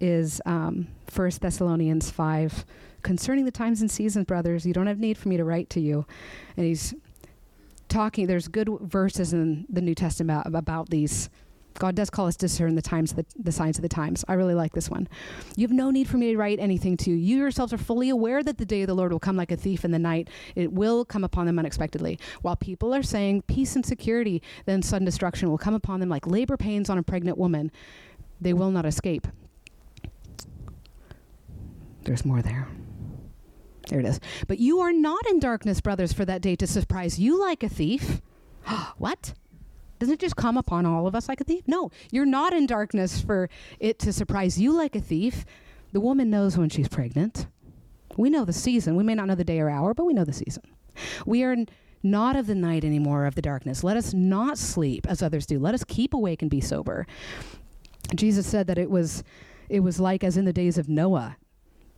is 0.00 0.40
um, 0.46 0.86
First 1.08 1.40
Thessalonians 1.40 2.10
five, 2.10 2.64
concerning 3.02 3.44
the 3.44 3.50
times 3.50 3.80
and 3.80 3.90
seasons, 3.90 4.26
brothers. 4.26 4.64
You 4.64 4.72
don't 4.72 4.86
have 4.86 5.00
need 5.00 5.18
for 5.18 5.28
me 5.28 5.36
to 5.36 5.44
write 5.44 5.68
to 5.70 5.80
you, 5.80 6.06
and 6.56 6.66
he's 6.66 6.94
talking. 7.88 8.26
There's 8.26 8.46
good 8.46 8.68
verses 8.80 9.32
in 9.32 9.66
the 9.68 9.80
New 9.80 9.94
Testament 9.94 10.46
about 10.46 10.90
these 10.90 11.30
God 11.74 11.94
does 11.94 12.10
call 12.10 12.26
us 12.26 12.36
to 12.36 12.46
discern 12.46 12.74
the 12.74 12.82
times, 12.82 13.12
the, 13.12 13.24
the 13.36 13.52
signs 13.52 13.78
of 13.78 13.82
the 13.82 13.88
times. 13.88 14.24
I 14.26 14.34
really 14.34 14.54
like 14.54 14.72
this 14.72 14.90
one. 14.90 15.08
You 15.56 15.66
have 15.66 15.74
no 15.74 15.90
need 15.90 16.08
for 16.08 16.16
me 16.16 16.32
to 16.32 16.36
write 16.36 16.58
anything 16.58 16.96
to 16.98 17.10
you. 17.10 17.16
You 17.16 17.38
yourselves 17.38 17.72
are 17.72 17.78
fully 17.78 18.08
aware 18.08 18.42
that 18.42 18.58
the 18.58 18.66
day 18.66 18.82
of 18.82 18.88
the 18.88 18.94
Lord 18.94 19.12
will 19.12 19.20
come 19.20 19.36
like 19.36 19.52
a 19.52 19.56
thief 19.56 19.84
in 19.84 19.92
the 19.92 19.98
night. 19.98 20.28
It 20.56 20.72
will 20.72 21.04
come 21.04 21.24
upon 21.24 21.46
them 21.46 21.58
unexpectedly. 21.58 22.18
While 22.42 22.56
people 22.56 22.94
are 22.94 23.02
saying 23.02 23.42
peace 23.42 23.76
and 23.76 23.86
security, 23.86 24.42
then 24.66 24.82
sudden 24.82 25.04
destruction 25.04 25.50
will 25.50 25.58
come 25.58 25.74
upon 25.74 26.00
them 26.00 26.08
like 26.08 26.26
labor 26.26 26.56
pains 26.56 26.90
on 26.90 26.98
a 26.98 27.02
pregnant 27.02 27.38
woman. 27.38 27.70
They 28.40 28.52
will 28.52 28.70
not 28.70 28.86
escape. 28.86 29.28
There's 32.02 32.24
more 32.24 32.42
there. 32.42 32.68
There 33.88 34.00
it 34.00 34.06
is. 34.06 34.20
But 34.46 34.58
you 34.58 34.80
are 34.80 34.92
not 34.92 35.26
in 35.26 35.40
darkness, 35.40 35.80
brothers, 35.80 36.12
for 36.12 36.24
that 36.24 36.42
day 36.42 36.56
to 36.56 36.66
surprise 36.66 37.18
you 37.18 37.40
like 37.40 37.62
a 37.62 37.68
thief. 37.68 38.20
what? 38.98 39.34
Doesn't 39.98 40.14
it 40.14 40.20
just 40.20 40.36
come 40.36 40.56
upon 40.56 40.86
all 40.86 41.06
of 41.06 41.14
us 41.14 41.28
like 41.28 41.40
a 41.40 41.44
thief? 41.44 41.64
No, 41.66 41.90
you're 42.10 42.26
not 42.26 42.52
in 42.52 42.66
darkness 42.66 43.20
for 43.20 43.48
it 43.80 43.98
to 44.00 44.12
surprise 44.12 44.60
you 44.60 44.72
like 44.72 44.94
a 44.94 45.00
thief. 45.00 45.44
The 45.92 46.00
woman 46.00 46.30
knows 46.30 46.56
when 46.56 46.68
she's 46.68 46.88
pregnant. 46.88 47.46
We 48.16 48.30
know 48.30 48.44
the 48.44 48.52
season. 48.52 48.96
We 48.96 49.04
may 49.04 49.14
not 49.14 49.26
know 49.26 49.34
the 49.34 49.44
day 49.44 49.60
or 49.60 49.70
hour, 49.70 49.94
but 49.94 50.04
we 50.04 50.12
know 50.12 50.24
the 50.24 50.32
season. 50.32 50.62
We 51.24 51.42
are 51.44 51.56
not 52.02 52.36
of 52.36 52.46
the 52.46 52.54
night 52.54 52.84
anymore, 52.84 53.26
of 53.26 53.34
the 53.34 53.42
darkness. 53.42 53.84
Let 53.84 53.96
us 53.96 54.12
not 54.12 54.58
sleep 54.58 55.06
as 55.08 55.22
others 55.22 55.46
do. 55.46 55.58
Let 55.58 55.74
us 55.74 55.84
keep 55.84 56.14
awake 56.14 56.42
and 56.42 56.50
be 56.50 56.60
sober. 56.60 57.06
Jesus 58.14 58.46
said 58.46 58.66
that 58.66 58.78
it 58.78 58.90
was 58.90 59.22
it 59.68 59.80
was 59.80 60.00
like 60.00 60.24
as 60.24 60.36
in 60.36 60.44
the 60.44 60.52
days 60.52 60.78
of 60.78 60.88
Noah. 60.88 61.36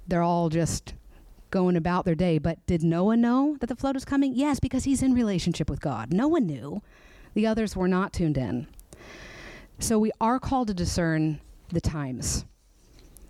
They're 0.08 0.22
all 0.22 0.48
just 0.48 0.94
going 1.50 1.76
about 1.76 2.04
their 2.04 2.14
day. 2.14 2.38
But 2.38 2.64
did 2.66 2.82
Noah 2.82 3.16
know 3.16 3.56
that 3.60 3.68
the 3.68 3.76
flood 3.76 3.94
was 3.94 4.04
coming? 4.04 4.34
Yes, 4.34 4.58
because 4.60 4.84
he's 4.84 5.02
in 5.02 5.14
relationship 5.14 5.70
with 5.70 5.80
God. 5.80 6.12
No 6.12 6.28
one 6.28 6.46
knew. 6.46 6.82
The 7.34 7.46
others 7.46 7.76
were 7.76 7.88
not 7.88 8.12
tuned 8.12 8.38
in. 8.38 8.66
So 9.78 9.98
we 9.98 10.12
are 10.20 10.38
called 10.38 10.68
to 10.68 10.74
discern 10.74 11.40
the 11.68 11.80
times. 11.80 12.44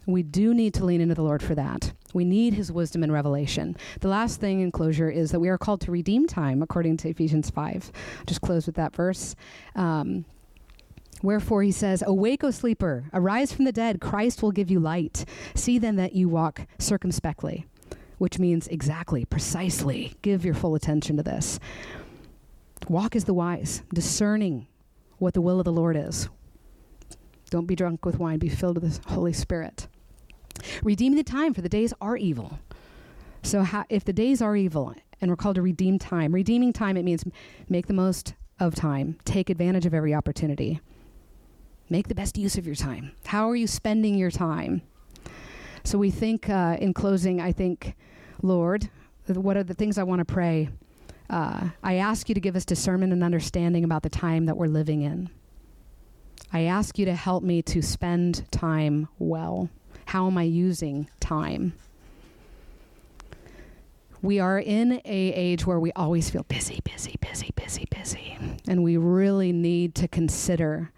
We 0.07 0.23
do 0.23 0.55
need 0.55 0.75
to 0.75 0.85
lean 0.85 1.01
into 1.01 1.15
the 1.15 1.23
Lord 1.23 1.43
for 1.43 1.55
that. 1.55 1.93
We 2.13 2.25
need 2.25 2.55
his 2.55 2.73
wisdom 2.73 3.03
and 3.03 3.13
revelation. 3.13 3.77
The 4.01 4.09
last 4.09 4.41
thing 4.41 4.61
in 4.61 4.73
closure 4.73 5.11
is 5.11 5.31
that 5.31 5.41
we 5.41 5.49
are 5.49 5.59
called 5.59 5.81
to 5.83 5.93
redeem 5.93 6.27
time, 6.27 6.63
according 6.63 6.97
to 6.99 7.09
Ephesians 7.09 7.51
5. 7.51 7.93
just 8.27 8.41
close 8.41 8.67
with 8.67 8.75
that 8.77 8.95
verse. 8.95 9.37
Um, 9.77 10.25
Wherefore 11.23 11.63
he 11.63 11.73
says, 11.73 12.03
Awake, 12.07 12.43
O 12.45 12.51
sleeper, 12.51 13.05
arise 13.13 13.53
from 13.53 13.67
the 13.67 13.73
dead, 13.73 14.01
Christ 14.01 14.43
will 14.43 14.53
give 14.53 14.71
you 14.71 14.81
light. 14.81 15.25
See 15.55 15.79
then 15.79 15.97
that 15.97 16.15
you 16.15 16.29
walk 16.29 16.63
circumspectly, 16.79 17.67
which 18.19 18.39
means 18.39 18.69
exactly, 18.69 19.27
precisely. 19.27 20.15
Give 20.23 20.45
your 20.45 20.55
full 20.55 20.75
attention 20.75 21.19
to 21.19 21.23
this. 21.23 21.61
Walk 22.89 23.15
as 23.15 23.25
the 23.25 23.35
wise, 23.35 23.83
discerning 23.93 24.67
what 25.19 25.35
the 25.35 25.41
will 25.41 25.61
of 25.61 25.65
the 25.65 25.73
Lord 25.73 25.97
is. 25.97 26.29
Don't 27.51 27.67
be 27.67 27.77
drunk 27.77 28.05
with 28.05 28.19
wine, 28.19 28.39
be 28.39 28.49
filled 28.49 28.81
with 28.81 29.03
the 29.03 29.11
Holy 29.11 29.33
Spirit. 29.33 29.89
Redeeming 30.83 31.17
the 31.17 31.25
time, 31.25 31.53
for 31.53 31.61
the 31.61 31.69
days 31.69 31.93
are 32.01 32.17
evil. 32.17 32.59
So, 33.43 33.67
if 33.89 34.05
the 34.05 34.13
days 34.13 34.41
are 34.43 34.57
evil, 34.57 34.95
and 35.21 35.31
we're 35.31 35.37
called 35.37 35.57
to 35.57 35.63
redeem 35.63 35.99
time, 35.99 36.33
redeeming 36.33 36.73
time, 36.73 36.97
it 36.97 37.05
means 37.05 37.25
make 37.69 37.87
the 37.87 37.93
most 37.93 38.35
of 38.59 38.75
time, 38.75 39.19
take 39.25 39.51
advantage 39.51 39.87
of 39.87 39.95
every 39.95 40.15
opportunity, 40.15 40.81
make 41.89 42.09
the 42.09 42.15
best 42.15 42.37
use 42.39 42.57
of 42.57 42.67
your 42.67 42.75
time. 42.75 43.13
How 43.27 43.49
are 43.49 43.57
you 43.57 43.67
spending 43.67 44.15
your 44.17 44.31
time? 44.31 44.83
So, 45.85 45.99
we 45.99 46.11
think 46.11 46.49
uh, 46.49 46.77
in 46.79 46.95
closing, 46.95 47.41
I 47.41 47.53
think, 47.53 47.97
Lord, 48.43 48.91
what 49.27 49.57
are 49.57 49.65
the 49.65 49.75
things 49.75 49.99
I 49.99 50.03
want 50.03 50.21
to 50.21 50.25
pray? 50.25 50.69
Uh, 51.31 51.69
I 51.83 51.95
ask 51.95 52.29
you 52.29 52.35
to 52.35 52.41
give 52.41 52.57
us 52.57 52.65
discernment 52.65 53.13
and 53.13 53.23
understanding 53.23 53.85
about 53.85 54.03
the 54.03 54.09
time 54.11 54.47
that 54.47 54.57
we're 54.57 54.67
living 54.67 55.03
in. 55.03 55.31
I 56.53 56.63
ask 56.63 56.99
you 56.99 57.05
to 57.05 57.15
help 57.15 57.45
me 57.45 57.63
to 57.63 57.81
spend 57.81 58.51
time 58.51 59.07
well. 59.21 59.71
How 60.07 60.27
am 60.27 60.37
I 60.37 60.43
using 60.43 61.09
time? 61.21 61.75
We 64.23 64.41
are 64.41 64.59
in 64.59 65.01
a 65.05 65.33
age 65.33 65.65
where 65.65 65.79
we 65.79 65.93
always 65.93 66.29
feel 66.29 66.43
busy, 66.43 66.81
busy, 66.85 67.17
busy, 67.21 67.53
busy, 67.55 67.87
busy. 67.91 68.37
And 68.67 68.83
we 68.83 68.97
really 68.97 69.53
need 69.53 69.95
to 69.95 70.09
consider 70.09 70.91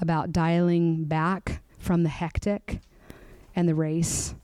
about 0.00 0.32
dialing 0.32 1.04
back 1.04 1.62
from 1.78 2.02
the 2.02 2.08
hectic 2.08 2.80
and 3.54 3.68
the 3.68 3.74
race 3.74 4.34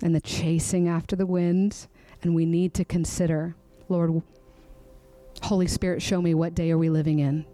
and 0.00 0.14
the 0.14 0.20
chasing 0.20 0.88
after 0.88 1.16
the 1.16 1.26
wind. 1.26 1.88
And 2.22 2.36
we 2.36 2.46
need 2.46 2.72
to 2.74 2.84
consider, 2.84 3.56
Lord, 3.88 4.22
Holy 5.42 5.66
Spirit, 5.66 6.02
show 6.02 6.20
me 6.22 6.34
what 6.34 6.54
day 6.54 6.70
are 6.70 6.78
we 6.78 6.90
living 6.90 7.18
in? 7.18 7.44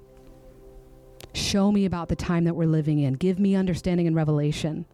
Show 1.34 1.70
me 1.70 1.84
about 1.84 2.08
the 2.08 2.16
time 2.16 2.44
that 2.44 2.54
we're 2.54 2.66
living 2.66 3.00
in. 3.00 3.14
Give 3.14 3.38
me 3.38 3.54
understanding 3.54 4.06
and 4.06 4.16
revelation. 4.16 4.86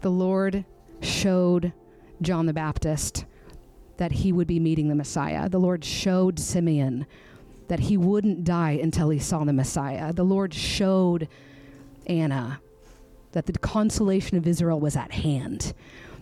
The 0.00 0.10
Lord 0.10 0.64
showed 1.00 1.72
John 2.22 2.46
the 2.46 2.52
Baptist 2.52 3.24
that 3.96 4.12
he 4.12 4.32
would 4.32 4.46
be 4.46 4.60
meeting 4.60 4.88
the 4.88 4.94
Messiah. 4.94 5.48
The 5.48 5.58
Lord 5.58 5.84
showed 5.84 6.38
Simeon 6.38 7.06
that 7.68 7.80
he 7.80 7.96
wouldn't 7.96 8.44
die 8.44 8.72
until 8.72 9.08
he 9.08 9.18
saw 9.18 9.44
the 9.44 9.52
Messiah. 9.52 10.12
The 10.12 10.24
Lord 10.24 10.52
showed 10.52 11.28
Anna 12.06 12.60
that 13.32 13.46
the 13.46 13.52
consolation 13.58 14.36
of 14.36 14.46
Israel 14.46 14.78
was 14.78 14.96
at 14.96 15.12
hand. 15.12 15.74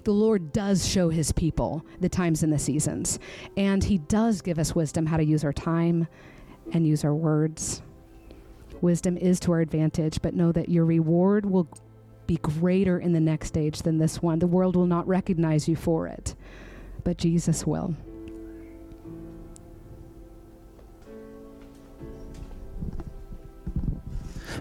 The 0.04 0.12
Lord 0.12 0.52
does 0.52 0.86
show 0.86 1.10
his 1.10 1.30
people 1.30 1.84
the 2.00 2.08
times 2.08 2.42
and 2.42 2.52
the 2.52 2.58
seasons, 2.58 3.20
and 3.56 3.84
he 3.84 3.98
does 3.98 4.42
give 4.42 4.58
us 4.58 4.74
wisdom 4.74 5.06
how 5.06 5.16
to 5.16 5.24
use 5.24 5.44
our 5.44 5.52
time 5.52 6.08
and 6.72 6.86
use 6.86 7.04
our 7.04 7.14
words. 7.14 7.82
Wisdom 8.80 9.16
is 9.16 9.38
to 9.40 9.52
our 9.52 9.60
advantage, 9.60 10.20
but 10.20 10.34
know 10.34 10.50
that 10.50 10.68
your 10.68 10.84
reward 10.84 11.46
will 11.46 11.68
be 12.26 12.36
greater 12.38 12.98
in 12.98 13.12
the 13.12 13.20
next 13.20 13.48
stage 13.48 13.82
than 13.82 13.98
this 13.98 14.20
one. 14.20 14.40
The 14.40 14.46
world 14.48 14.74
will 14.74 14.86
not 14.86 15.06
recognize 15.06 15.68
you 15.68 15.76
for 15.76 16.08
it, 16.08 16.34
but 17.04 17.16
Jesus 17.16 17.64
will. 17.64 17.94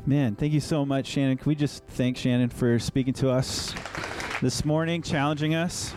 Man, 0.06 0.36
thank 0.36 0.54
you 0.54 0.60
so 0.60 0.86
much, 0.86 1.08
Shannon. 1.08 1.38
Can 1.38 1.50
we 1.50 1.56
just 1.56 1.84
thank 1.86 2.18
Shannon 2.18 2.50
for 2.50 2.78
speaking 2.80 3.14
to 3.16 3.30
us 3.30 3.74
this 4.42 4.66
morning, 4.66 5.04
challenging 5.04 5.54
us? 5.54 5.94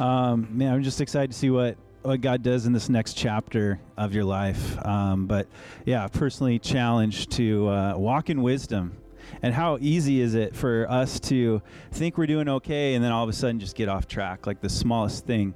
Um, 0.00 0.48
man, 0.50 0.74
I'm 0.74 0.82
just 0.82 1.00
excited 1.00 1.30
to 1.30 1.36
see 1.36 1.48
what 1.50 1.76
what 2.02 2.20
God 2.20 2.42
does 2.42 2.66
in 2.66 2.72
this 2.72 2.88
next 2.88 3.14
chapter 3.14 3.80
of 3.96 4.14
your 4.14 4.24
life. 4.24 4.84
Um, 4.84 5.26
but 5.26 5.48
yeah, 5.84 6.06
personally 6.08 6.58
challenged 6.58 7.32
to 7.32 7.68
uh, 7.68 7.96
walk 7.96 8.30
in 8.30 8.42
wisdom. 8.42 8.96
And 9.42 9.52
how 9.52 9.78
easy 9.80 10.20
is 10.20 10.34
it 10.34 10.54
for 10.54 10.88
us 10.88 11.18
to 11.20 11.62
think 11.90 12.16
we're 12.16 12.28
doing 12.28 12.48
okay 12.48 12.94
and 12.94 13.04
then 13.04 13.10
all 13.10 13.24
of 13.24 13.28
a 13.28 13.32
sudden 13.32 13.58
just 13.58 13.74
get 13.74 13.88
off 13.88 14.06
track? 14.06 14.46
Like 14.46 14.60
the 14.60 14.68
smallest 14.68 15.26
thing 15.26 15.54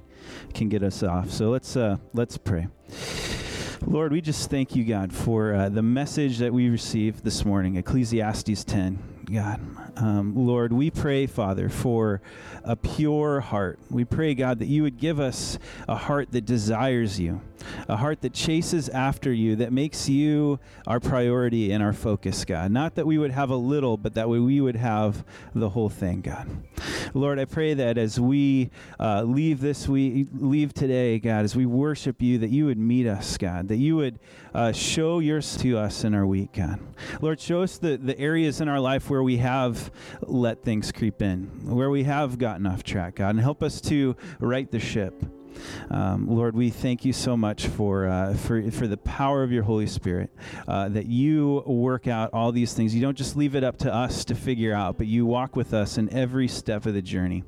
can 0.53 0.67
get 0.67 0.83
us 0.83 1.03
off. 1.03 1.29
So 1.29 1.49
let's 1.49 1.75
uh, 1.75 1.97
let's 2.13 2.37
pray. 2.37 2.67
Lord, 3.85 4.11
we 4.11 4.21
just 4.21 4.49
thank 4.49 4.75
you, 4.75 4.83
God, 4.85 5.11
for 5.11 5.53
uh, 5.53 5.69
the 5.69 5.81
message 5.81 6.37
that 6.37 6.53
we 6.53 6.69
received 6.69 7.23
this 7.23 7.43
morning, 7.43 7.77
Ecclesiastes 7.77 8.63
10. 8.63 9.10
God, 9.31 9.61
um, 9.97 10.33
Lord, 10.35 10.73
we 10.73 10.91
pray, 10.91 11.25
Father, 11.25 11.69
for 11.69 12.21
a 12.63 12.75
pure 12.75 13.39
heart. 13.39 13.79
We 13.89 14.03
pray, 14.03 14.33
God, 14.33 14.59
that 14.59 14.65
you 14.65 14.83
would 14.83 14.97
give 14.97 15.21
us 15.21 15.57
a 15.87 15.95
heart 15.95 16.31
that 16.33 16.45
desires 16.45 17.17
you, 17.17 17.39
a 17.87 17.95
heart 17.95 18.21
that 18.21 18.33
chases 18.33 18.89
after 18.89 19.31
you, 19.31 19.55
that 19.57 19.71
makes 19.71 20.09
you 20.09 20.59
our 20.85 20.99
priority 20.99 21.71
and 21.71 21.81
our 21.81 21.93
focus, 21.93 22.43
God. 22.43 22.71
Not 22.71 22.95
that 22.95 23.07
we 23.07 23.17
would 23.17 23.31
have 23.31 23.49
a 23.49 23.55
little, 23.55 23.95
but 23.95 24.15
that 24.15 24.27
we 24.27 24.59
would 24.59 24.75
have 24.75 25.23
the 25.55 25.69
whole 25.69 25.89
thing, 25.89 26.21
God. 26.21 26.49
Lord, 27.13 27.39
I 27.39 27.45
pray 27.45 27.73
that 27.73 27.97
as 27.97 28.19
we 28.19 28.69
uh, 28.99 29.23
leave 29.23 29.61
this 29.61 29.87
week, 29.87 30.27
leave 30.33 30.73
today, 30.73 31.19
God, 31.19 31.45
as 31.45 31.55
we 31.55 31.65
worship 31.65 32.21
you, 32.21 32.37
that 32.39 32.49
you 32.49 32.65
would 32.65 32.77
meet 32.77 33.07
us, 33.07 33.37
God, 33.37 33.67
that 33.69 33.77
you 33.77 33.95
would 33.95 34.19
uh, 34.53 34.71
show 34.71 35.19
yours 35.19 35.55
to 35.57 35.77
us 35.77 36.03
in 36.03 36.13
our 36.13 36.25
week, 36.25 36.53
God. 36.53 36.79
Lord, 37.21 37.39
show 37.39 37.61
us 37.61 37.77
the, 37.77 37.97
the 37.97 38.17
areas 38.19 38.61
in 38.61 38.67
our 38.67 38.79
life 38.79 39.09
where 39.21 39.25
we 39.25 39.37
have 39.37 39.91
let 40.23 40.63
things 40.63 40.91
creep 40.91 41.21
in, 41.21 41.43
where 41.63 41.91
we 41.91 42.05
have 42.05 42.39
gotten 42.39 42.65
off 42.65 42.81
track, 42.81 43.17
God, 43.17 43.29
and 43.29 43.39
help 43.39 43.61
us 43.61 43.79
to 43.81 44.15
right 44.39 44.71
the 44.71 44.79
ship. 44.79 45.13
Um, 45.91 46.25
Lord, 46.27 46.55
we 46.55 46.71
thank 46.71 47.05
you 47.05 47.13
so 47.13 47.37
much 47.37 47.67
for, 47.67 48.07
uh, 48.07 48.33
for, 48.33 48.71
for 48.71 48.87
the 48.87 48.97
power 48.97 49.43
of 49.43 49.51
your 49.51 49.61
Holy 49.61 49.85
Spirit, 49.85 50.31
uh, 50.67 50.89
that 50.89 51.05
you 51.05 51.61
work 51.67 52.07
out 52.07 52.31
all 52.33 52.51
these 52.51 52.73
things. 52.73 52.95
You 52.95 53.01
don't 53.01 53.15
just 53.15 53.35
leave 53.35 53.53
it 53.53 53.63
up 53.63 53.77
to 53.79 53.93
us 53.93 54.25
to 54.25 54.33
figure 54.33 54.73
out, 54.73 54.97
but 54.97 55.05
you 55.05 55.27
walk 55.27 55.55
with 55.55 55.71
us 55.71 55.99
in 55.99 56.11
every 56.11 56.47
step 56.47 56.87
of 56.87 56.95
the 56.95 57.01
journey. 57.03 57.43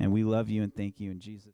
And 0.00 0.12
we 0.12 0.24
love 0.24 0.48
you 0.48 0.62
and 0.62 0.74
thank 0.74 0.98
you 0.98 1.10
in 1.10 1.20
Jesus. 1.20 1.50